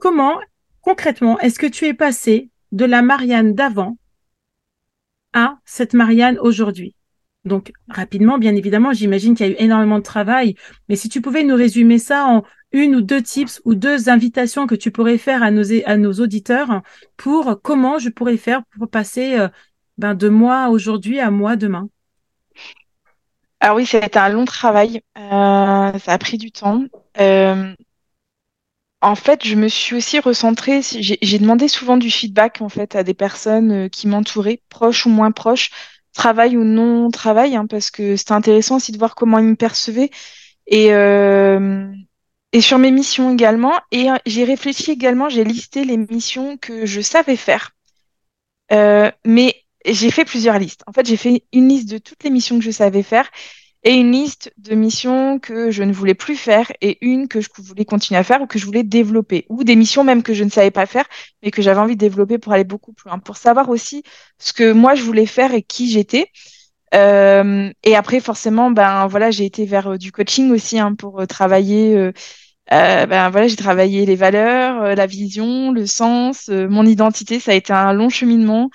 [0.00, 0.38] Comment
[0.82, 3.96] concrètement, est-ce que tu es passé de la Marianne d'avant
[5.32, 6.94] à cette Marianne aujourd'hui
[7.44, 10.54] Donc, rapidement, bien évidemment, j'imagine qu'il y a eu énormément de travail,
[10.88, 14.66] mais si tu pouvais nous résumer ça en une ou deux tips ou deux invitations
[14.66, 16.82] que tu pourrais faire à nos, à nos auditeurs
[17.16, 19.48] pour comment je pourrais faire pour passer euh,
[19.98, 21.88] ben, de moi aujourd'hui à moi demain.
[23.60, 25.02] Alors oui, ça a été un long travail.
[25.16, 26.84] Euh, ça a pris du temps.
[27.20, 27.74] Euh,
[29.02, 30.80] en fait, je me suis aussi recentrée.
[30.82, 35.32] J'ai demandé souvent du feedback en fait à des personnes qui m'entouraient, proches ou moins
[35.32, 35.70] proches,
[36.14, 39.56] travail ou non travail, hein, parce que c'était intéressant aussi de voir comment ils me
[39.56, 40.10] percevaient.
[40.68, 40.92] Et,
[42.52, 43.72] et sur mes missions également.
[43.90, 47.72] Et euh, j'ai réfléchi également, j'ai listé les missions que je savais faire.
[48.72, 50.82] Euh, mais j'ai fait plusieurs listes.
[50.86, 53.28] En fait, j'ai fait une liste de toutes les missions que je savais faire
[53.84, 57.48] et une liste de missions que je ne voulais plus faire et une que je
[57.58, 60.44] voulais continuer à faire ou que je voulais développer ou des missions même que je
[60.44, 61.06] ne savais pas faire
[61.42, 64.02] mais que j'avais envie de développer pour aller beaucoup plus loin, pour savoir aussi
[64.38, 66.28] ce que moi je voulais faire et qui j'étais.
[66.94, 71.20] Euh, et après, forcément, ben voilà, j'ai été vers euh, du coaching aussi hein, pour
[71.20, 71.96] euh, travailler.
[71.96, 72.12] Euh,
[72.70, 77.40] ben voilà, j'ai travaillé les valeurs, la vision, le sens, mon identité.
[77.40, 78.70] Ça a été un long cheminement.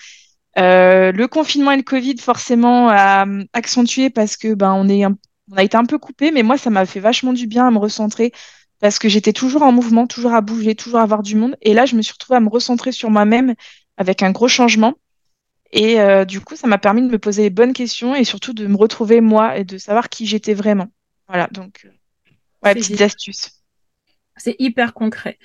[0.58, 5.64] Le confinement et le Covid, forcément, a accentué parce que ben on est, on a
[5.64, 8.32] été un peu coupé, mais moi, ça m'a fait vachement du bien à me recentrer
[8.80, 11.56] parce que j'étais toujours en mouvement, toujours à bouger, toujours à voir du monde.
[11.62, 13.56] Et là, je me suis retrouvée à me recentrer sur moi-même
[13.98, 14.94] avec un gros changement.
[15.72, 18.54] Et euh, du coup, ça m'a permis de me poser les bonnes questions et surtout
[18.54, 20.88] de me retrouver moi et de savoir qui j'étais vraiment.
[21.28, 21.90] Voilà, donc, euh,
[22.64, 23.52] ouais, petites astuces.
[24.38, 25.38] C'est hyper concret.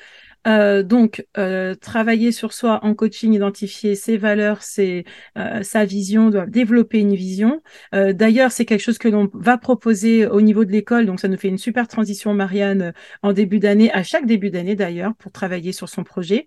[0.47, 5.05] Euh, donc, euh, travailler sur soi en coaching, identifier ses valeurs, ses,
[5.39, 7.63] euh, sa vision, développer une vision.
[7.93, 11.07] D'ailleurs, c'est quelque chose que l'on va proposer au niveau de l'école.
[11.07, 14.75] Donc, ça nous fait une super transition, Marianne, en début d'année, à chaque début d'année
[14.75, 16.47] d'ailleurs, pour travailler sur son projet.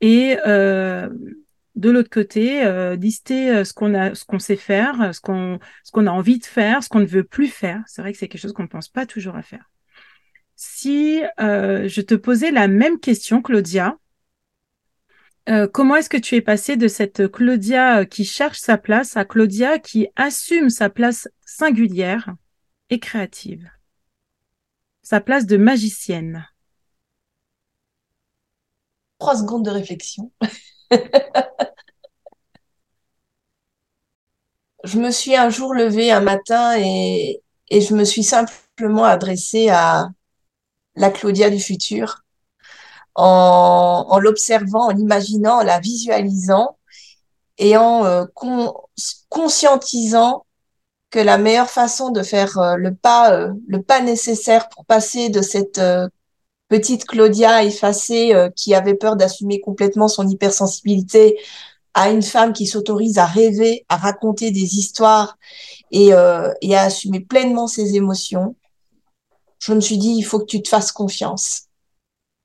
[0.00, 0.36] Et
[1.76, 2.62] de l'autre côté,
[2.98, 6.46] lister ce qu'on a, ce qu'on sait faire, ce qu'on, ce qu'on a envie de
[6.46, 7.82] faire, ce qu'on ne veut plus faire.
[7.86, 9.70] C'est vrai que c'est quelque chose qu'on ne pense pas toujours à faire.
[10.62, 13.96] Si euh, je te posais la même question, Claudia,
[15.72, 19.78] comment est-ce que tu es passée de cette Claudia qui cherche sa place à Claudia
[19.78, 22.34] qui assume sa place singulière
[22.90, 23.70] et créative,
[25.00, 26.46] sa place de magicienne
[29.18, 30.30] Trois secondes de réflexion.
[34.84, 40.10] je me suis un jour levée un matin et je me suis simplement adressée à
[41.00, 42.22] la Claudia du futur
[43.14, 46.76] en, l'observant, en l'imaginant, en la visualisant
[47.58, 48.24] et en euh,
[49.28, 50.46] conscientisant
[51.10, 55.28] que la meilleure façon de faire euh, le pas, euh, le pas nécessaire pour passer
[55.28, 55.80] de cette
[56.68, 61.38] petite Claudia effacée qui avait peur d'assumer complètement son hypersensibilité
[61.94, 65.36] à une femme qui s'autorise à rêver, à raconter des histoires
[65.90, 66.10] et,
[66.60, 68.54] et à assumer pleinement ses émotions,
[69.60, 71.66] je me suis dit, il faut que tu te fasses confiance.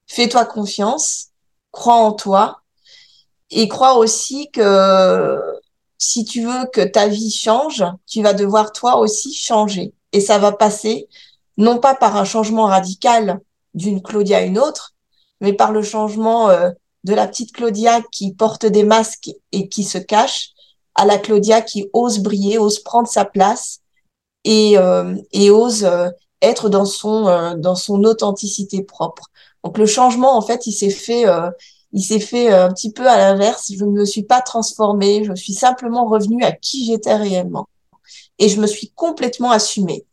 [0.08, 1.30] Fais-toi confiance,
[1.72, 2.62] crois en toi
[3.50, 5.40] et crois aussi que
[5.98, 9.94] si tu veux que ta vie change, tu vas devoir toi aussi changer.
[10.12, 11.08] Et ça va passer
[11.58, 13.40] non pas par un changement radical
[13.74, 14.94] d'une Claudia à une autre,
[15.42, 16.70] mais par le changement euh,
[17.06, 20.50] de la petite Claudia qui porte des masques et qui se cache
[20.96, 23.80] à la Claudia qui ose briller, ose prendre sa place
[24.44, 26.10] et, euh, et ose euh,
[26.42, 29.26] être dans son euh, dans son authenticité propre.
[29.64, 31.26] Donc le changement en fait, il s'est fait
[31.92, 33.72] il s'est fait un petit peu à l'inverse.
[33.76, 37.68] Je ne me suis pas transformée, je suis simplement revenue à qui j'étais réellement
[38.38, 40.06] et je me suis complètement assumée.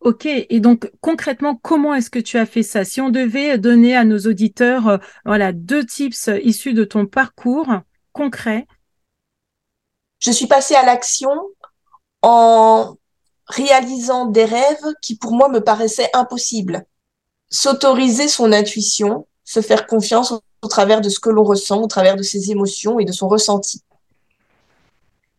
[0.00, 2.84] Ok, et donc concrètement, comment est-ce que tu as fait ça?
[2.84, 7.66] Si on devait donner à nos auditeurs euh, voilà, deux tips issus de ton parcours
[8.12, 8.66] concret.
[10.20, 11.30] Je suis passée à l'action
[12.22, 12.96] en
[13.48, 16.84] réalisant des rêves qui pour moi me paraissaient impossibles.
[17.50, 20.32] S'autoriser son intuition, se faire confiance
[20.62, 23.28] au, travers de ce que l'on ressent, au travers de ses émotions et de son
[23.28, 23.82] ressenti.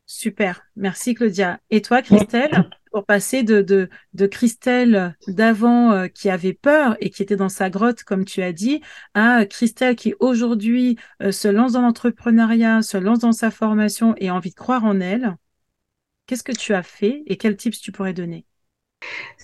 [0.05, 1.59] Super, merci Claudia.
[1.69, 7.09] Et toi, Christelle pour passer de, de, de Christelle d'avant euh, qui avait peur et
[7.09, 8.81] qui était dans sa grotte, comme tu as dit,
[9.13, 14.29] à Christelle qui aujourd'hui euh, se lance dans l'entrepreneuriat, se lance dans sa formation et
[14.29, 15.35] a envie de croire en elle.
[16.29, 18.45] Qu'est-ce que tu as fait et quels tips tu pourrais donner?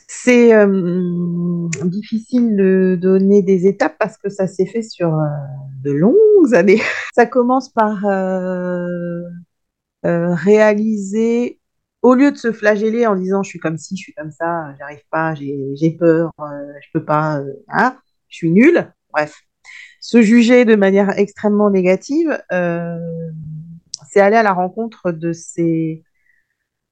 [0.07, 5.11] C'est euh, difficile de donner des étapes parce que ça s'est fait sur
[5.83, 6.79] de longues années.
[7.15, 8.03] Ça commence par
[10.03, 11.59] réaliser
[12.03, 14.75] au lieu de se flageller en disant je suis comme ci, je suis comme ça,
[14.77, 19.41] j'arrive pas, j'ai peur, euh, je peux pas, euh, hein, je suis nulle, bref,
[20.01, 26.03] se juger de manière extrêmement négative, c'est aller à la rencontre de ces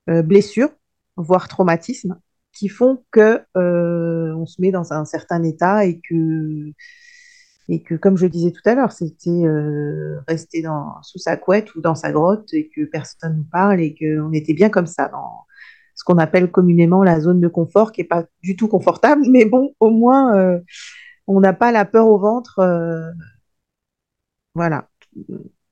[0.08, 0.70] blessures,
[1.18, 2.20] voire traumatismes,
[2.52, 8.52] qui font que on se met dans un certain état et que comme je disais
[8.52, 12.70] tout à l'heure, c'était euh, rester dans, sous sa couette ou dans sa grotte et
[12.70, 15.46] que personne nous parle et qu'on était bien comme ça, dans
[15.96, 19.46] ce qu'on appelle communément la zone de confort, qui n'est pas du tout confortable, mais
[19.46, 20.60] bon, au moins, euh,
[21.28, 23.10] on n'a pas la peur au ventre, euh,
[24.56, 24.88] voilà,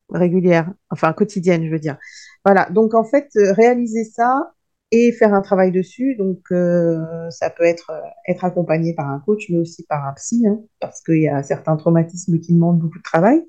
[0.09, 1.97] régulière, enfin quotidienne, je veux dire.
[2.45, 4.53] Voilà, donc en fait, réaliser ça,
[4.91, 6.15] et faire un travail dessus.
[6.15, 7.91] Donc, euh, ça peut être,
[8.27, 11.41] être accompagné par un coach, mais aussi par un psy, hein, parce qu'il y a
[11.43, 13.43] certains traumatismes qui demandent beaucoup de travail.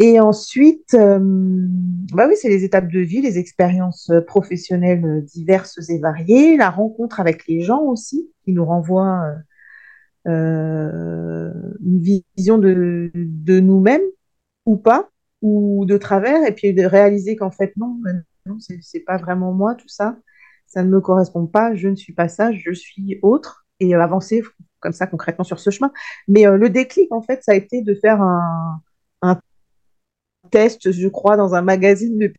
[0.00, 5.98] Et ensuite, euh, bah oui, c'est les étapes de vie, les expériences professionnelles diverses et
[5.98, 9.24] variées, la rencontre avec les gens aussi, qui nous renvoient
[10.28, 11.50] euh,
[11.84, 14.06] une vision de, de nous-mêmes
[14.66, 15.10] ou pas,
[15.42, 18.00] ou de travers, et puis de réaliser qu'en fait, non,
[18.46, 20.16] non c'est pas vraiment moi tout ça
[20.68, 24.02] ça ne me correspond pas, je ne suis pas ça, je suis autre, et euh,
[24.02, 24.42] avancer
[24.80, 25.92] comme ça concrètement sur ce chemin.
[26.28, 28.80] Mais euh, le déclic, en fait, ça a été de faire un,
[30.50, 32.32] test, je crois, dans un magazine de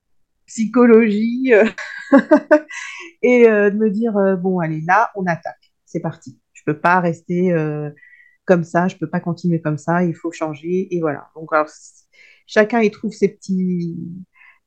[0.48, 1.66] psychologie, euh,
[3.22, 6.40] et de me dire, bon, allez, là, on attaque, c'est parti.
[6.54, 7.54] Je peux pas rester
[8.46, 11.30] comme ça, je peux pas continuer comme ça, il faut changer, et voilà.
[11.36, 11.70] Donc, alors,
[12.50, 13.96] chacun y trouve ses petits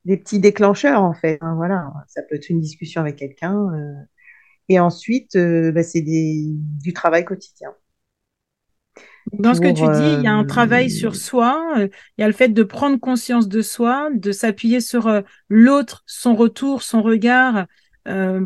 [0.05, 1.37] des petits déclencheurs en fait.
[1.41, 3.55] Hein, voilà, ça peut être une discussion avec quelqu'un.
[3.73, 3.93] Euh,
[4.69, 7.69] et ensuite, euh, bah, c'est du travail quotidien.
[9.31, 12.23] Dans ce que tu dis, il y a un travail sur euh, soi, il y
[12.23, 15.09] a le fait de prendre conscience de soi, de s'appuyer sur
[15.47, 17.67] l'autre, son retour, son regard,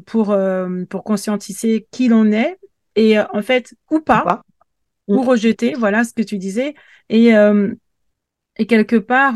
[0.06, 0.38] pour,
[0.90, 2.60] pour conscientiser qui l'on est,
[2.96, 4.44] et en fait, ou pas,
[5.08, 5.28] ou, mm.
[5.28, 6.76] rejeter, voilà ce que tu disais.
[7.10, 7.34] Et,
[8.60, 9.36] et quelque part,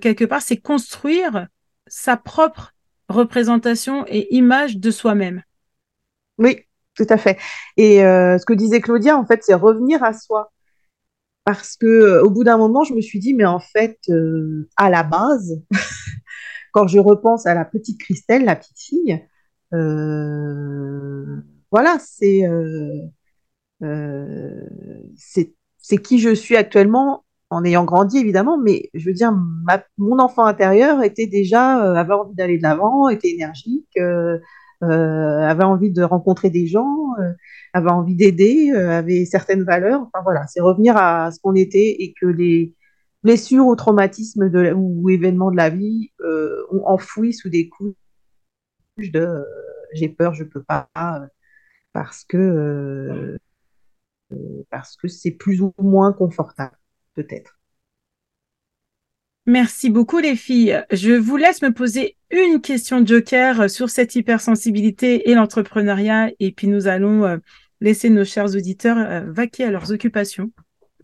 [0.00, 1.48] quelque part, c'est construire
[1.86, 2.74] sa propre
[3.08, 5.42] représentation et image de soi-même.
[6.38, 6.60] Oui,
[6.94, 7.38] tout à fait.
[7.76, 10.52] Et euh, ce que disait Claudia, en fait, c'est revenir à soi.
[11.44, 14.68] Parce que euh, au bout d'un moment, je me suis dit, mais en fait, euh,
[14.76, 15.62] à la base,
[16.72, 19.26] quand je repense à la petite Christelle, la petite fille,
[21.70, 22.42] voilà, c'est
[25.78, 29.32] c'est qui je suis actuellement en ayant grandi évidemment, mais je veux dire,
[29.98, 34.38] mon enfant intérieur était déjà, euh, avait envie d'aller de l'avant, était énergique, euh,
[34.82, 37.14] euh, avait envie de rencontrer des gens,
[37.72, 40.02] avait envie d'aider, avait certaines valeurs.
[40.02, 42.74] Enfin voilà, c'est revenir à ce qu'on était et que les
[43.22, 46.10] blessures ou traumatismes ou, événements de la vie
[46.72, 47.94] ont enfoui sous des couches
[48.98, 49.44] de
[49.94, 50.88] j'ai peur, je peux pas,
[51.92, 53.38] parce que
[54.70, 56.76] parce que c'est plus ou moins confortable
[57.14, 57.58] peut-être.
[59.46, 60.82] Merci beaucoup les filles.
[60.90, 66.66] Je vous laisse me poser une question joker sur cette hypersensibilité et l'entrepreneuriat et puis
[66.66, 67.36] nous allons euh,
[67.80, 70.50] laisser nos chers auditeurs euh, vaquer à leurs occupations.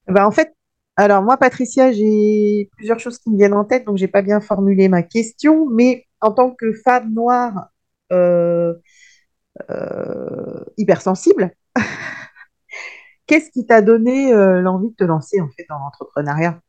[0.09, 0.55] Bah en fait,
[0.97, 4.41] alors moi Patricia, j'ai plusieurs choses qui me viennent en tête donc j'ai pas bien
[4.41, 7.69] formulé ma question, mais en tant que femme noire
[8.11, 8.73] euh,
[10.79, 11.51] hypersensible,
[13.31, 16.61] Qu'est-ce qui t'a donné euh, l'envie de te lancer en fait dans l'entrepreneuriat?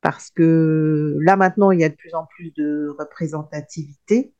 [0.00, 4.32] Parce que là maintenant, il y a de plus en plus de représentativité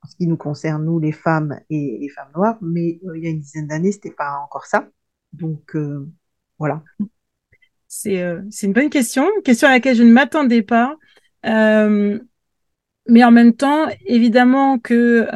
[0.00, 3.24] en ce qui nous concerne, nous les femmes et les femmes noires, mais euh, il
[3.24, 4.86] y a une dizaine d'années, c'était pas encore ça.
[5.32, 6.08] Donc euh,
[6.60, 6.84] voilà.
[7.88, 8.20] C'est
[8.62, 10.96] une bonne question, une question à laquelle je ne m'attendais pas.
[11.42, 15.26] mais en même temps, évidemment que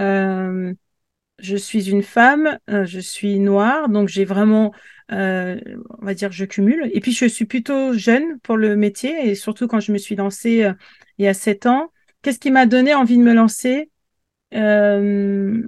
[1.41, 4.73] je suis une femme, je suis noire, donc j'ai vraiment
[5.13, 5.59] euh,
[6.01, 6.91] on va dire, je cumule.
[6.93, 10.17] Et puis, je suis plutôt jeune pour le métier et surtout quand je me suis
[10.17, 10.73] lancée euh,
[11.19, 11.93] il y a sept ans.
[12.23, 13.91] Qu'est-ce qui m'a donné envie de me lancer?
[14.55, 15.63] Euh,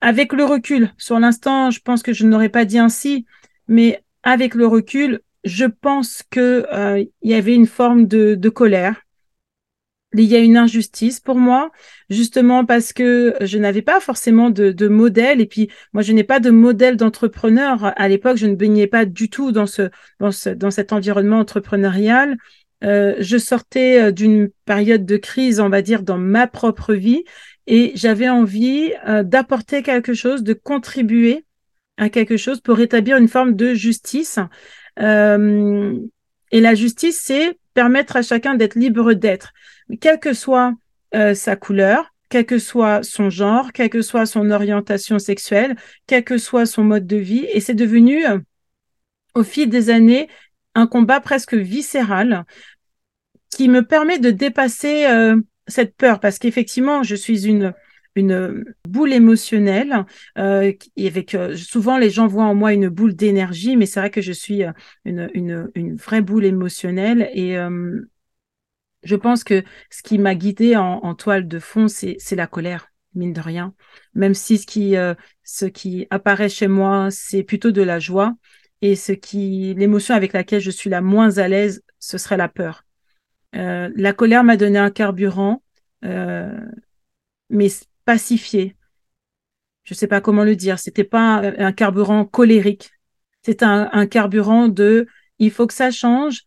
[0.00, 3.24] Avec le recul, sur l'instant, je pense que je n'aurais pas dit ainsi,
[3.68, 6.66] mais avec le recul, je pense que
[7.22, 9.02] il y avait une forme de, de colère
[10.14, 11.70] il y a une injustice pour moi,
[12.10, 15.40] justement parce que je n'avais pas forcément de, de, modèle.
[15.40, 17.92] Et puis, moi, je n'ai pas de modèle d'entrepreneur.
[17.96, 19.90] À l'époque, je ne baignais pas du tout dans, ce,
[20.20, 22.36] dans, ce, dans cet environnement entrepreneurial.
[22.84, 27.24] Euh, je sortais euh, d'une période de crise, on va dire, dans ma propre vie.
[27.66, 31.44] Et j'avais envie euh, d'apporter quelque chose, de contribuer
[31.96, 34.38] à quelque chose pour rétablir une forme de justice.
[34.98, 35.96] Euh,
[36.50, 39.52] et la justice, c'est permettre à chacun d'être libre d'être
[40.00, 40.74] quelle que soit
[41.14, 45.76] euh, sa couleur, quel que soit son genre, quelle que soit son orientation sexuelle,
[46.06, 47.46] quel que soit son mode de vie.
[47.52, 48.38] Et c'est devenu, euh,
[49.34, 50.28] au fil des années,
[50.74, 52.46] un combat presque viscéral
[53.50, 55.36] qui me permet de dépasser euh,
[55.66, 57.74] cette peur parce qu'effectivement, je suis une
[58.88, 60.06] boule émotionnelle
[60.38, 64.20] euh, avec souvent les gens voient en moi une boule d'énergie mais c'est vrai que
[64.20, 64.62] je suis
[65.06, 67.56] une, vraie boule émotionnelle et
[69.02, 73.32] je pense que ce qui m'a guidée en, toile de fond c'est la colère mine
[73.32, 73.74] de rien
[74.14, 74.94] même si ce qui
[75.44, 78.34] ce qui apparaît chez moi c'est plutôt de la joie
[78.80, 82.48] et ce qui l'émotion avec laquelle je suis la moins à l'aise ce serait la
[82.48, 82.84] peur
[83.52, 85.62] la colère m'a donné un carburant
[87.52, 87.68] mais
[88.04, 88.76] pacifié.
[89.84, 90.78] Je ne sais pas comment le dire.
[90.78, 92.90] C'était pas un, carburant colérique.
[93.60, 95.06] Un, un, carburant de
[95.38, 96.42] il faut que ça change.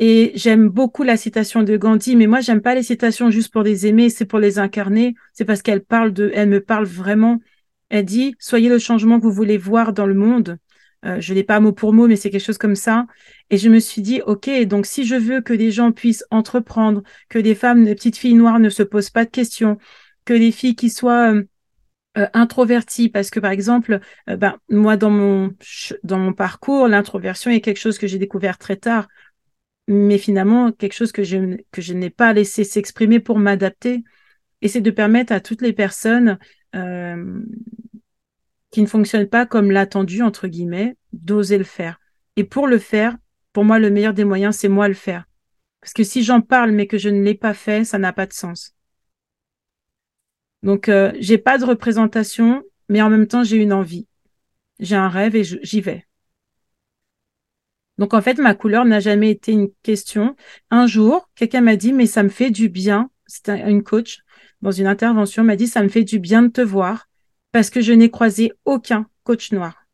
[0.00, 3.62] Et j'aime beaucoup la citation de Gandhi, mais moi j'aime pas les citations juste pour
[3.62, 5.14] les aimer, c'est pour les incarner.
[5.32, 7.40] C'est parce qu'elle parle de, elle me parle vraiment.
[7.88, 10.58] Elle dit soyez le changement que vous voulez voir dans le monde.
[11.04, 13.06] Euh, je l'ai pas mot pour mot, mais c'est quelque chose comme ça.
[13.50, 17.02] Et je me suis dit, OK, donc si je veux que des gens puissent entreprendre,
[17.28, 19.78] que des femmes, des petites filles noires ne se posent pas de questions,
[20.24, 21.44] que les filles qui soient euh,
[22.18, 25.54] euh, introverties, parce que par exemple, euh, ben, moi dans mon,
[26.02, 29.08] dans mon parcours, l'introversion est quelque chose que j'ai découvert très tard,
[29.88, 34.04] mais finalement quelque chose que je, que je n'ai pas laissé s'exprimer pour m'adapter.
[34.60, 36.38] Et c'est de permettre à toutes les personnes
[36.76, 37.40] euh,
[38.70, 41.98] qui ne fonctionnent pas comme l'attendu, entre guillemets, d'oser le faire.
[42.36, 43.16] Et pour le faire,
[43.52, 45.24] pour moi, le meilleur des moyens, c'est moi le faire.
[45.80, 48.26] Parce que si j'en parle mais que je ne l'ai pas fait, ça n'a pas
[48.26, 48.74] de sens.
[50.62, 54.06] Donc, euh, j'ai pas de représentation, mais en même temps, j'ai une envie.
[54.80, 56.07] J'ai un rêve et j'y vais.
[57.98, 60.36] Donc, en fait, ma couleur n'a jamais été une question.
[60.70, 63.10] Un jour, quelqu'un m'a dit, mais ça me fait du bien.
[63.26, 64.20] C'était une coach
[64.62, 67.08] dans une intervention m'a dit, ça me fait du bien de te voir
[67.52, 69.86] parce que je n'ai croisé aucun coach noir.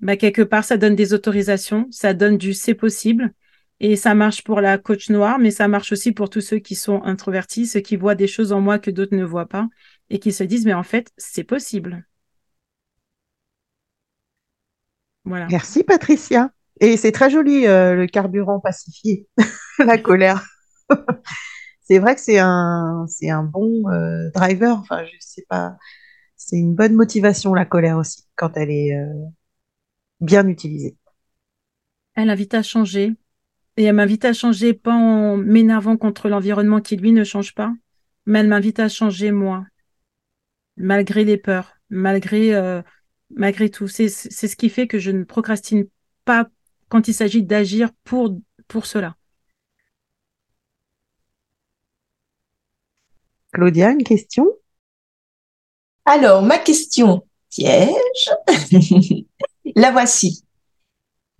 [0.00, 3.32] Bah, quelque part, ça donne des autorisations, ça donne du c'est possible.
[3.80, 6.74] Et ça marche pour la coach noire, mais ça marche aussi pour tous ceux qui
[6.74, 9.68] sont introvertis, ceux qui voient des choses en moi que d'autres ne voient pas
[10.10, 12.06] et qui se disent, mais en fait, c'est possible.
[15.24, 15.46] Voilà.
[15.50, 16.50] Merci Patricia.
[16.80, 19.28] Et c'est très joli euh, le carburant pacifié,
[19.78, 20.44] la colère.
[21.82, 24.78] c'est vrai que c'est un, c'est un bon euh, driver.
[24.78, 25.76] Enfin, je sais pas.
[26.36, 29.24] C'est une bonne motivation la colère aussi quand elle est euh,
[30.20, 30.96] bien utilisée.
[32.16, 33.14] Elle invite à changer,
[33.76, 37.72] et elle m'invite à changer, pas en m'énervant contre l'environnement qui, lui, ne change pas,
[38.26, 39.64] mais elle m'invite à changer moi,
[40.76, 42.82] malgré les peurs, malgré,
[43.34, 43.88] malgré tout.
[43.88, 45.86] C'est ce qui fait que je ne procrastine
[46.24, 46.48] pas
[46.88, 48.36] quand il s'agit d'agir pour,
[48.68, 49.16] pour cela.
[53.52, 54.46] Claudia, une question?
[56.04, 58.30] Alors, ma question piège,
[59.76, 60.44] la voici.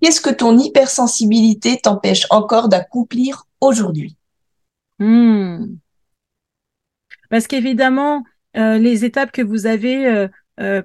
[0.00, 4.16] Qu'est-ce que ton hypersensibilité t'empêche encore d'accomplir aujourd'hui?
[4.98, 5.76] Hmm.
[7.30, 8.22] Parce qu'évidemment,
[8.56, 10.28] euh, les étapes que vous avez euh, euh,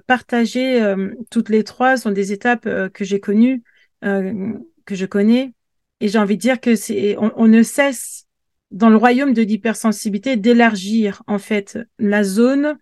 [0.06, 0.94] partagées
[1.30, 3.62] toutes les trois sont des étapes que j'ai connues,
[4.02, 5.52] que je connais.
[6.00, 8.26] Et j'ai envie de dire que c'est, on, on, ne cesse
[8.70, 12.78] dans le royaume de l'hypersensibilité d'élargir en fait la zone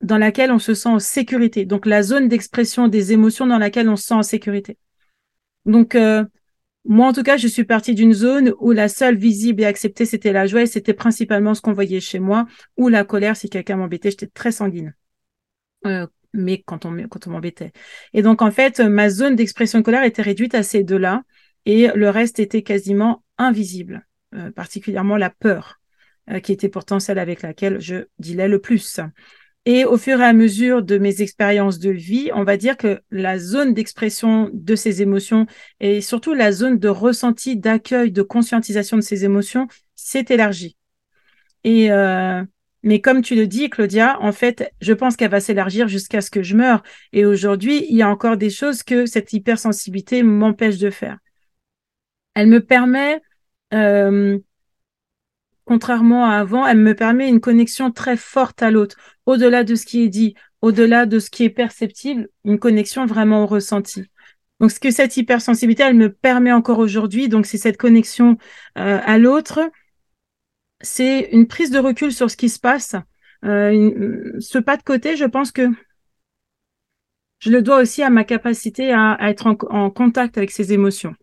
[0.00, 1.66] dans laquelle on se sent en sécurité.
[1.66, 4.78] Donc la zone d'expression des émotions dans laquelle on se sent en sécurité.
[5.66, 6.24] Donc, euh,
[6.84, 10.06] moi, en tout cas, je suis partie d'une zone où la seule visible et acceptée,
[10.06, 12.46] c'était la joie et c'était principalement ce qu'on voyait chez moi,
[12.76, 14.94] ou la colère, si quelqu'un m'embêtait, j'étais très sanguine.
[15.86, 17.72] Euh, mais quand on, on m'embêtait.
[18.12, 21.22] Et donc, en fait, ma zone d'expression de colère était réduite à ces deux-là
[21.66, 25.80] et le reste était quasiment invisible, euh, particulièrement la peur,
[26.44, 29.00] qui était pourtant celle avec laquelle je dilais le plus.
[29.66, 33.00] Et au fur et à mesure de mes expériences de vie, on va dire que
[33.10, 35.46] la zone d'expression de ces émotions
[35.80, 40.78] et surtout la zone de ressenti, d'accueil, de conscientisation de ces émotions s'est élargie.
[41.64, 42.42] Et euh,
[42.82, 46.30] mais comme tu le dis, Claudia, en fait, je pense qu'elle va s'élargir jusqu'à ce
[46.30, 46.82] que je meure.
[47.12, 51.18] Et aujourd'hui, il y a encore des choses que cette hypersensibilité m'empêche de faire.
[52.34, 53.20] Elle me permet
[53.74, 54.38] euh,
[55.70, 59.86] contrairement à avant, elle me permet une connexion très forte à l'autre, au-delà de ce
[59.86, 64.02] qui est dit, au-delà de ce qui est perceptible, une connexion vraiment au ressenti.
[64.58, 68.36] Donc, ce que cette hypersensibilité, elle me permet encore aujourd'hui, donc c'est cette connexion
[68.78, 69.60] euh, à l'autre,
[70.80, 72.96] c'est une prise de recul sur ce qui se passe.
[73.44, 75.68] Euh, ce pas de côté, je pense que
[77.38, 81.14] je le dois aussi à ma capacité à, être en, contact avec ses émotions.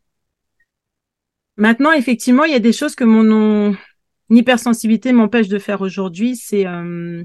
[1.58, 3.76] Maintenant, effectivement, il y a des choses que mon,
[4.30, 7.24] hypersensibilité m'empêche de faire aujourd'hui, c'est euh,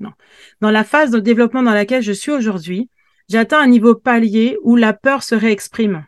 [0.00, 0.12] non.
[0.60, 2.88] Dans la phase de développement dans laquelle je suis aujourd'hui,
[3.28, 6.06] j'atteins un niveau palier où la peur se réexprime.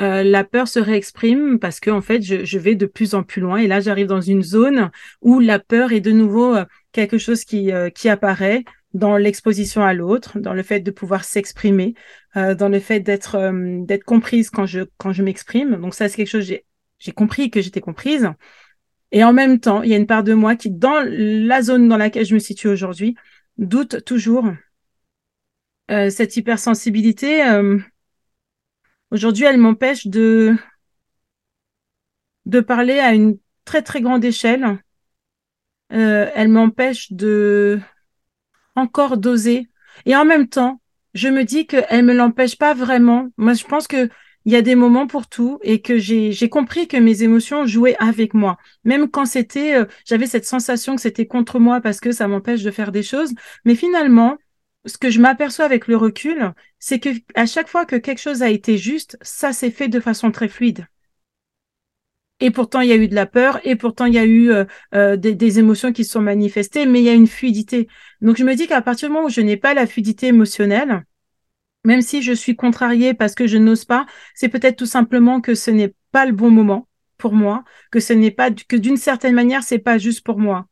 [0.00, 3.40] Euh, la peur se réexprime parce que en fait, je, vais de plus en plus
[3.40, 4.90] loin et là, j'arrive dans une zone
[5.20, 9.82] où la peur est de nouveau euh, quelque chose qui, euh, qui apparaît dans l'exposition
[9.84, 11.94] à l'autre, dans le fait de pouvoir s'exprimer,
[12.36, 13.36] dans le fait d'être
[13.86, 15.80] d'être comprise quand je quand je m'exprime.
[15.80, 16.64] Donc ça, c'est quelque chose j'ai
[17.00, 18.30] j'ai compris que j'étais comprise.
[19.10, 21.88] Et en même temps, il y a une part de moi qui, dans la zone
[21.88, 23.16] dans laquelle je me situe aujourd'hui,
[23.58, 24.46] doute toujours.
[25.88, 27.42] cette hypersensibilité,
[29.14, 30.56] Aujourd'hui, elle m'empêche de,
[32.46, 34.82] de parler à une très très grande échelle.
[35.92, 37.78] Euh, elle m'empêche de
[38.74, 39.68] encore d'oser.
[40.04, 40.80] Et en même temps,
[41.14, 43.28] je me dis qu'elle me l'empêche pas vraiment.
[43.36, 44.08] Moi, je pense que
[44.46, 47.66] il y a des moments pour tout et que j'ai j'ai compris que mes émotions
[47.66, 52.00] jouaient avec moi, même quand c'était euh, j'avais cette sensation que c'était contre moi parce
[52.00, 53.32] que ça m'empêche de faire des choses.
[53.64, 54.38] Mais finalement,
[54.86, 58.42] ce que je m'aperçois avec le recul, c'est que à chaque fois que quelque chose
[58.42, 60.86] a été juste, ça s'est fait de façon très fluide.
[62.40, 64.50] Et pourtant, il y a eu de la peur, et pourtant, il y a eu
[64.50, 64.64] euh,
[64.94, 67.88] euh, des, émotions qui se sont manifestées, mais il y a une fluidité.
[68.20, 71.04] Donc, je me dis qu'à partir du moment où je n'ai pas la fluidité émotionnelle,
[71.84, 75.54] même si je suis contrariée parce que je n'ose pas, c'est peut-être tout simplement que
[75.54, 79.34] ce n'est pas le bon moment pour moi, que ce n'est pas, que d'une certaine
[79.34, 80.66] manière, c'est pas juste pour moi.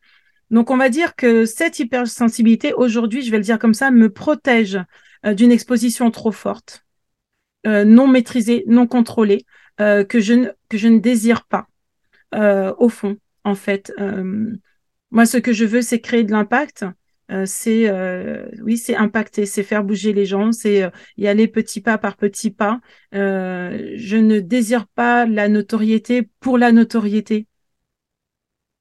[0.52, 4.10] Donc, on va dire que cette hypersensibilité, aujourd'hui, je vais le dire comme ça, me
[4.10, 4.78] protège
[5.24, 6.84] euh, d'une exposition trop forte,
[7.66, 9.46] euh, non maîtrisée, non contrôlée,
[9.80, 11.66] euh, que, je ne, que je ne désire pas,
[12.78, 13.92] au fond, en fait.
[15.10, 16.84] moi, ce que je veux, c'est créer de l'impact.
[17.44, 17.90] c'est
[18.62, 22.50] oui, c'est impacter, c'est faire bouger les gens, c'est y aller petit pas par petit
[22.50, 22.80] pas.
[23.12, 27.46] je ne désire pas la notoriété pour la notoriété.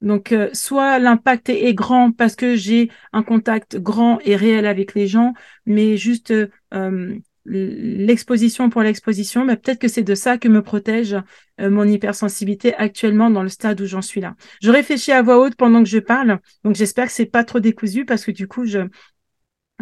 [0.02, 4.96] Donc, euh, soit l'impact est, grand parce que j'ai un contact grand et réel avec
[4.96, 5.34] les gens,
[5.66, 6.34] mais juste
[6.74, 11.16] euh, l'exposition pour l'exposition, mais peut-être que c'est de ça que me protège
[11.60, 14.36] euh, mon hypersensibilité actuellement dans le stade où j'en suis là.
[14.62, 17.60] Je réfléchis à voix haute pendant que je parle, donc j'espère que c'est pas trop
[17.60, 18.80] décousu parce que du coup, je,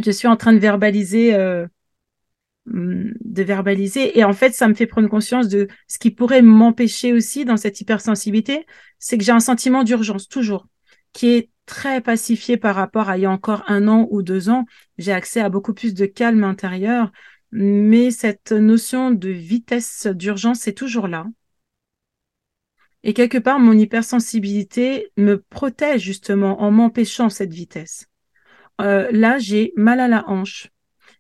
[0.04, 1.34] je suis en train de verbaliser
[2.72, 4.18] de verbaliser.
[4.18, 7.58] Et en fait, ça me fait prendre conscience de ce qui pourrait m'empêcher aussi dans
[7.58, 8.66] cette hypersensibilité,
[9.00, 10.68] c'est que j'ai un sentiment d'urgence toujours,
[11.14, 14.50] qui est très pacifié par rapport à il y a encore un an ou deux
[14.50, 14.66] ans.
[14.98, 17.12] J'ai accès à beaucoup plus de calme intérieur,
[17.52, 21.26] mais cette notion de vitesse d'urgence est toujours là.
[23.04, 28.08] Et quelque part, mon hypersensibilité me protège justement en m'empêchant cette vitesse.
[28.82, 30.70] Euh, là, j'ai mal à la hanche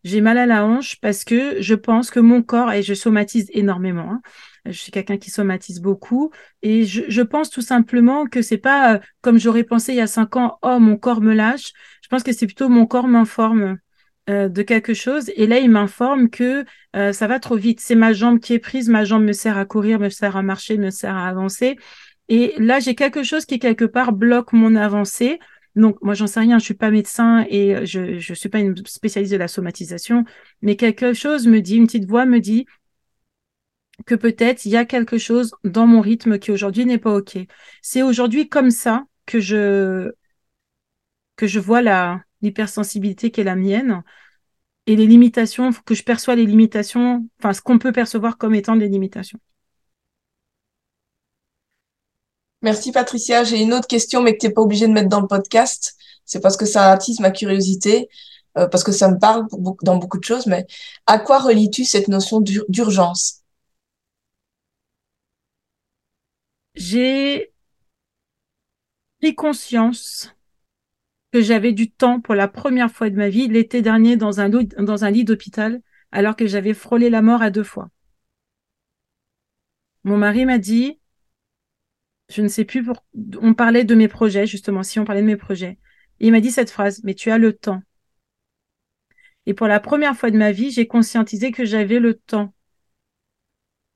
[0.04, 3.50] j'ai mal à la hanche parce que je pense que mon corps, et je somatise
[3.54, 4.22] énormément, hein,
[4.66, 6.32] je suis quelqu'un qui somatise beaucoup,
[6.62, 10.08] et je, pense tout simplement que c'est pas euh, comme j'aurais pensé il y a
[10.08, 11.72] cinq ans, oh mon corps me lâche.
[12.02, 13.78] Je pense que c'est plutôt mon corps m'informe
[14.30, 17.80] euh, de quelque chose, et là il m'informe que euh, ça va trop vite.
[17.82, 20.42] C'est ma jambe qui est prise, ma jambe me sert à courir, me sert à
[20.42, 21.78] marcher, me sert à avancer,
[22.30, 25.40] et là j'ai quelque chose qui quelque part bloque mon avancée
[25.80, 28.00] donc, moi, j'en sais rien, je suis pas médecin et euh, je
[28.32, 30.26] ne suis pas une spécialiste de la somatisation,
[30.62, 32.66] mais quelque chose me dit, une petite voix me dit
[34.06, 37.38] que peut-être il y a quelque chose dans mon rythme qui aujourd'hui n'est pas OK.
[37.82, 40.12] C'est aujourd'hui comme ça que je,
[41.36, 41.82] que je vois
[42.42, 44.04] l'hypersensibilité qui est la mienne
[44.86, 48.76] et les limitations, que je perçois les limitations, enfin, ce qu'on peut percevoir comme étant
[48.76, 49.40] des limitations.
[52.62, 53.44] Merci Patricia.
[53.44, 55.96] J'ai une autre question, mais que tu n'es pas obligée de mettre dans le podcast.
[56.26, 58.10] C'est parce que ça attise ma curiosité,
[58.58, 59.48] euh, parce que ça me parle
[59.84, 60.46] dans beaucoup de choses.
[60.48, 60.68] Mais
[61.08, 63.44] à quoi relis-tu cette notion d'urgence?
[66.76, 67.52] J'ai
[69.22, 70.34] pris conscience
[71.32, 74.50] que j'avais du temps pour la première fois de ma vie l'été dernier dans un,
[74.50, 75.82] dans un lit d'hôpital,
[76.12, 77.90] alors que j'avais frôlé la mort à deux fois.
[80.04, 80.99] Mon mari m'a dit,
[82.30, 83.04] je ne sais plus pour...
[83.42, 85.78] On parlait de mes projets, justement, si on parlait de mes projets.
[86.20, 87.82] il m'a dit cette phrase, mais tu as le temps.
[89.46, 92.54] Et pour la première fois de ma vie, j'ai conscientisé que j'avais le temps,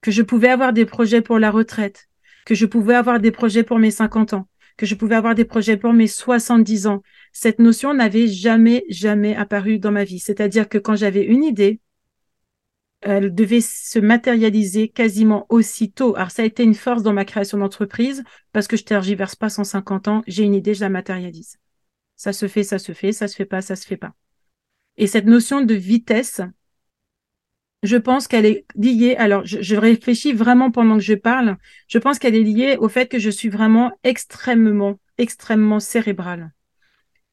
[0.01, 2.09] que je pouvais avoir des projets pour la retraite,
[2.45, 5.45] que je pouvais avoir des projets pour mes 50 ans, que je pouvais avoir des
[5.45, 7.03] projets pour mes 70 ans.
[7.31, 10.19] Cette notion n'avait jamais, jamais apparu dans ma vie.
[10.19, 11.79] C'est-à-dire que quand j'avais une idée,
[13.03, 16.15] elle devait se matérialiser quasiment aussitôt.
[16.15, 19.49] Alors, ça a été une force dans ma création d'entreprise parce que je tergiverse pas
[19.49, 20.21] 150 ans.
[20.27, 21.57] J'ai une idée, je la matérialise.
[22.15, 24.13] Ça se fait, ça se fait, ça se fait pas, ça se fait pas.
[24.97, 26.41] Et cette notion de vitesse,
[27.81, 31.97] je pense qu'elle est liée, alors je, je, réfléchis vraiment pendant que je parle, je
[31.97, 36.53] pense qu'elle est liée au fait que je suis vraiment extrêmement, extrêmement cérébrale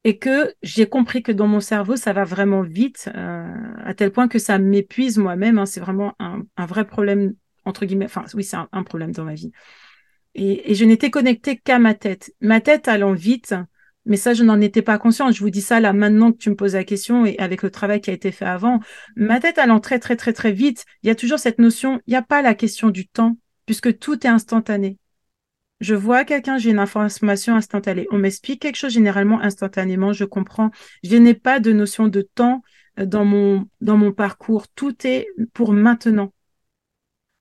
[0.05, 3.46] et que j'ai compris que dans mon cerveau, ça va vraiment vite, euh,
[3.84, 5.59] à tel point que ça m'épuise moi-même.
[5.59, 7.34] Hein, c'est vraiment un, un, vrai problème
[7.64, 9.53] entre guillemets, enfin oui, c'est un, problème dans ma vie.
[10.34, 12.32] Et, je n'étais connectée qu'à ma tête.
[12.40, 13.55] Ma tête allant vite,
[14.07, 15.34] mais ça, je n'en étais pas consciente.
[15.34, 17.70] Je vous dis ça là maintenant que tu me poses la question et avec le
[17.70, 18.80] travail qui a été fait avant.
[19.16, 22.11] Ma tête allant très, très, très, très vite, il y a toujours cette notion, il
[22.11, 23.36] n'y a pas la question du temps,
[23.66, 24.98] puisque tout est instantané.
[25.80, 28.06] Je vois quelqu'un, j'ai une information instantanée.
[28.10, 30.70] On m'explique quelque chose généralement instantanément, je comprends.
[31.02, 32.62] Je n'ai pas de notion de temps
[32.98, 34.68] euh, dans mon, dans mon parcours.
[34.68, 36.32] Tout est pour maintenant.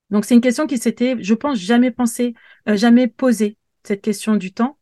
[0.10, 2.34] Donc, c'est une question qui s'était, je pense, jamais pensé,
[2.68, 4.78] euh, jamais posée, cette question du temps.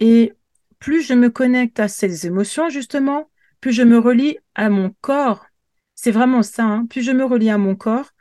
[0.00, 0.34] Et
[0.78, 3.30] plus je me connecte à ces émotions, justement,
[3.60, 5.46] plus je me relie à mon corps.
[5.94, 6.86] C'est vraiment ça, hein.
[6.86, 8.12] plus je me relie à mon corps,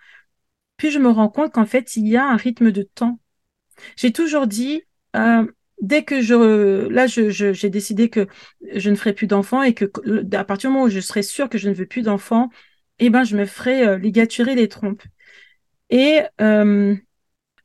[0.78, 3.20] plus je me rends compte qu'en fait, il y a un rythme de temps.
[3.96, 4.84] J'ai toujours dit,
[5.16, 5.46] euh,
[5.82, 8.28] dès que je, là, j'ai décidé que
[8.74, 9.86] je ne ferai plus d'enfants et que
[10.36, 12.50] à partir du moment où je serai sûre que je ne veux plus d'enfants,
[13.00, 15.04] eh ben, je me ferai euh, ligaturer les trompes.
[15.90, 16.96] Et euh,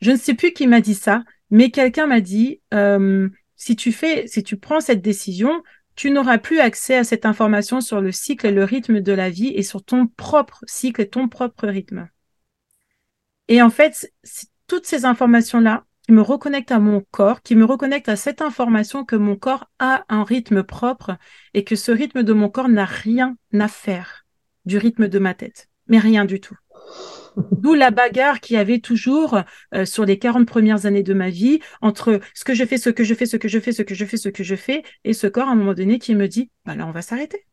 [0.00, 2.60] je ne sais plus qui m'a dit ça, mais quelqu'un m'a dit
[3.56, 5.62] si tu fais, si tu prends cette décision,
[5.94, 9.30] tu n'auras plus accès à cette information sur le cycle et le rythme de la
[9.30, 12.08] vie et sur ton propre cycle et ton propre rythme.
[13.48, 14.12] Et en fait,
[14.66, 19.16] toutes ces informations-là me reconnectent à mon corps, qui me reconnectent à cette information que
[19.16, 21.16] mon corps a un rythme propre
[21.54, 24.26] et que ce rythme de mon corps n'a rien à faire
[24.64, 26.56] du rythme de ma tête, mais rien du tout.
[27.36, 29.40] D'où la bagarre qu'il y avait toujours
[29.74, 32.90] euh, sur les 40 premières années de ma vie entre ce que je fais, ce
[32.90, 34.82] que je fais, ce que je fais, ce que je fais, ce que je fais,
[35.04, 37.46] et ce corps à un moment donné qui me dit, bah là, on va s'arrêter.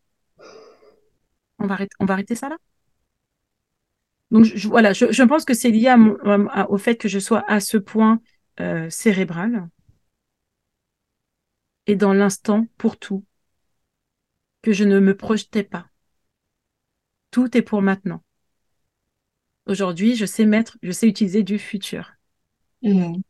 [1.59, 2.57] On va, arrêter, ça là.
[4.31, 5.93] Donc voilà, je, pense que c'est lié
[6.69, 8.21] au fait que je sois à ce point
[8.61, 9.69] euh, cérébral
[11.87, 13.25] et dans l'instant pour tout,
[14.61, 15.87] que je ne me projetais pas.
[17.31, 18.23] Tout est pour maintenant.
[19.65, 22.13] Aujourd'hui, je sais mettre, je sais utiliser du futur.
[22.81, 23.21] Mmh.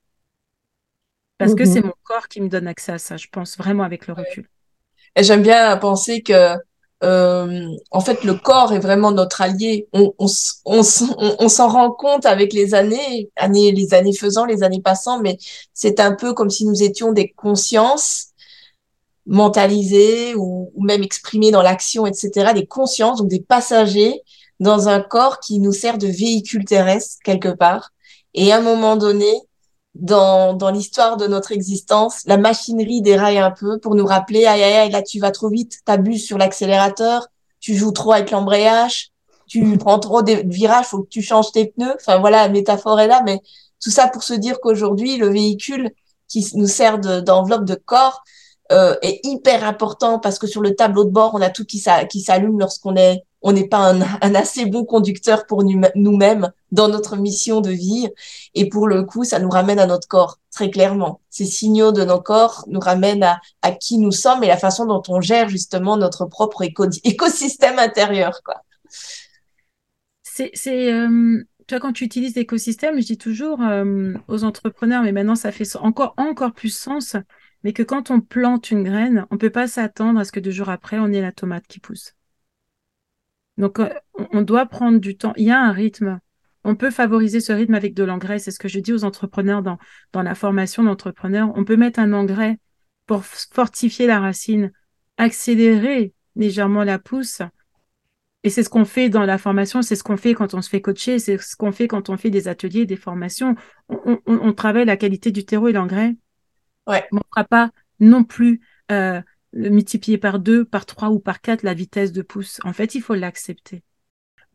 [1.37, 1.85] Parce que c'est mmh.
[1.85, 4.49] mon corps qui me donne accès à ça, je pense vraiment avec le recul.
[5.15, 6.55] Et j'aime bien penser que,
[7.03, 9.87] euh, en fait, le corps est vraiment notre allié.
[9.93, 15.37] On, s'en rend compte avec les années, années, les années faisant, les années passant, mais
[15.73, 18.27] c'est un peu comme si nous étions des consciences
[19.25, 24.21] mentalisées ou, ou même exprimées dans l'action, etc., des consciences, donc des passagers
[24.59, 27.91] dans un corps qui nous sert de véhicule terrestre quelque part.
[28.33, 29.31] Et à un moment donné,
[29.95, 34.63] dans, dans l'histoire de notre existence, la machinerie déraille un peu pour nous rappeler, aïe,
[34.63, 37.27] aïe, aïe, là, tu vas trop vite, t'abuses sur l'accélérateur,
[37.59, 39.11] tu joues trop avec l'embrayage,
[39.47, 41.95] tu prends trop de virages, faut que tu changes tes pneus.
[41.95, 43.41] Enfin, voilà, la métaphore est là, mais
[43.81, 45.91] tout ça pour se dire qu'aujourd'hui, le véhicule
[46.27, 48.23] qui nous sert d'enveloppe de, corps
[48.71, 51.79] euh, est hyper important parce que sur le tableau de bord, on a tout qui
[51.79, 57.61] s'allume lorsqu'on est on n'est pas un, assez bon conducteur pour nous-mêmes dans notre mission
[57.61, 58.07] de vie.
[58.53, 61.21] Et pour le coup, ça nous ramène à notre corps, très clairement.
[61.29, 63.23] Ces signaux de nos corps nous ramènent
[63.61, 68.41] à, qui nous sommes et la façon dont on gère justement notre propre écosystème intérieur.
[68.43, 68.63] Quoi.
[70.23, 75.11] C'est, euh, tu vois, quand tu utilises l'écosystème, je dis toujours euh, aux entrepreneurs, mais
[75.11, 77.15] maintenant ça fait encore, encore plus sens,
[77.63, 80.39] mais que quand on plante une graine, on ne peut pas s'attendre à ce que
[80.39, 82.15] deux jours après, on ait la tomate qui pousse.
[83.59, 83.89] Donc, euh,
[84.31, 85.33] on doit prendre du temps.
[85.35, 86.19] Il y a un rythme.
[86.63, 88.39] On peut favoriser ce rythme avec de l'engrais.
[88.39, 89.77] C'est ce que je dis aux entrepreneurs dans,
[90.13, 91.51] dans la formation d'entrepreneurs.
[91.55, 92.57] On peut mettre un engrais
[93.05, 94.71] pour fortifier la racine,
[95.17, 97.41] accélérer légèrement la pousse.
[98.43, 100.69] Et c'est ce qu'on fait dans la formation, c'est ce qu'on fait quand on se
[100.69, 103.55] fait coacher, c'est ce qu'on fait quand on fait des ateliers, des formations.
[103.89, 106.15] On, travaille la qualité du terreau et l'engrais.
[106.87, 107.05] Ouais.
[107.11, 109.21] on ne fera pas non plus euh,
[109.53, 112.59] multiplier par deux, par trois ou par quatre la vitesse de pouce.
[112.63, 113.83] En fait, il faut l'accepter.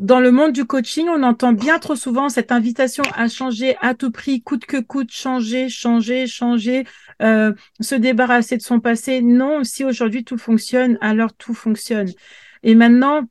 [0.01, 3.95] Dans le monde du coaching, on entend bien trop souvent cette invitation à changer à
[3.95, 6.85] tout prix, coûte que coûte, changer, changer, changer,
[7.23, 9.23] euh, se débarrasser de son passé.
[9.23, 12.11] Non, si aujourd'hui tout fonctionne, alors tout fonctionne.
[12.65, 13.23] Et maintenant,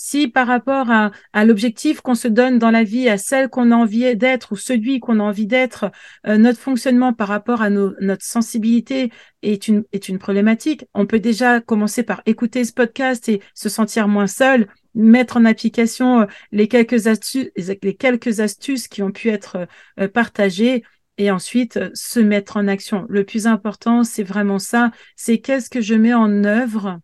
[0.00, 1.10] si par rapport à,
[1.44, 5.00] l'objectif qu'on se donne dans la vie, à celle qu'on a envie d'être ou celui
[5.00, 5.90] qu'on a envie d'être,
[6.28, 9.10] euh, notre fonctionnement par rapport à notre sensibilité
[9.42, 13.68] est une, est une problématique, on peut déjà commencer par écouter ce podcast et se
[13.68, 19.10] sentir moins seul, mettre en application euh, les quelques astuces, les quelques astuces qui ont
[19.10, 19.66] pu être
[19.98, 20.84] euh, partagées
[21.16, 23.04] et ensuite se mettre en action.
[23.08, 27.00] Le plus important, c'est vraiment ça, c'est qu'est-ce que je mets en œuvre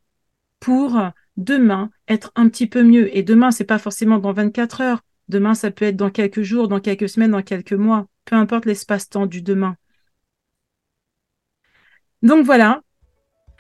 [0.61, 0.97] pour
[1.37, 3.17] demain être un petit peu mieux.
[3.17, 5.01] Et demain, c'est pas forcément dans 24 heures.
[5.29, 8.07] Demain, ça peut être dans quelques jours, dans quelques semaines, dans quelques mois.
[8.25, 9.77] Peu importe l'espace-temps du demain.
[12.23, 12.81] Donc voilà.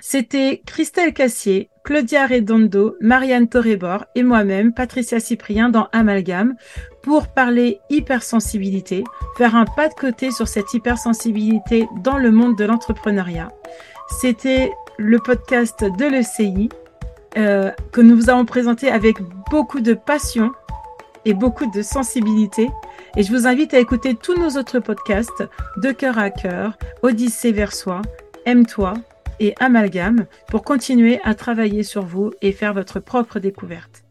[0.00, 6.56] C'était Christelle Cassier, Claudia Redondo, Marianne Torrebor et moi-même, Patricia Cyprien, dans Amalgame,
[7.02, 9.04] pour parler hypersensibilité,
[9.36, 13.50] faire un pas de côté sur cette hypersensibilité dans le monde de l'entrepreneuriat.
[14.08, 16.68] C'était le podcast de l'ECI
[17.36, 19.16] euh, que nous vous avons présenté avec
[19.50, 20.52] beaucoup de passion
[21.24, 22.70] et beaucoup de sensibilité.
[23.16, 25.44] Et je vous invite à écouter tous nos autres podcasts
[25.76, 28.02] de cœur à cœur, Odyssée vers soi,
[28.46, 28.94] Aime-toi,
[29.40, 34.03] et Amalgame pour continuer à travailler sur vous et faire votre propre découverte.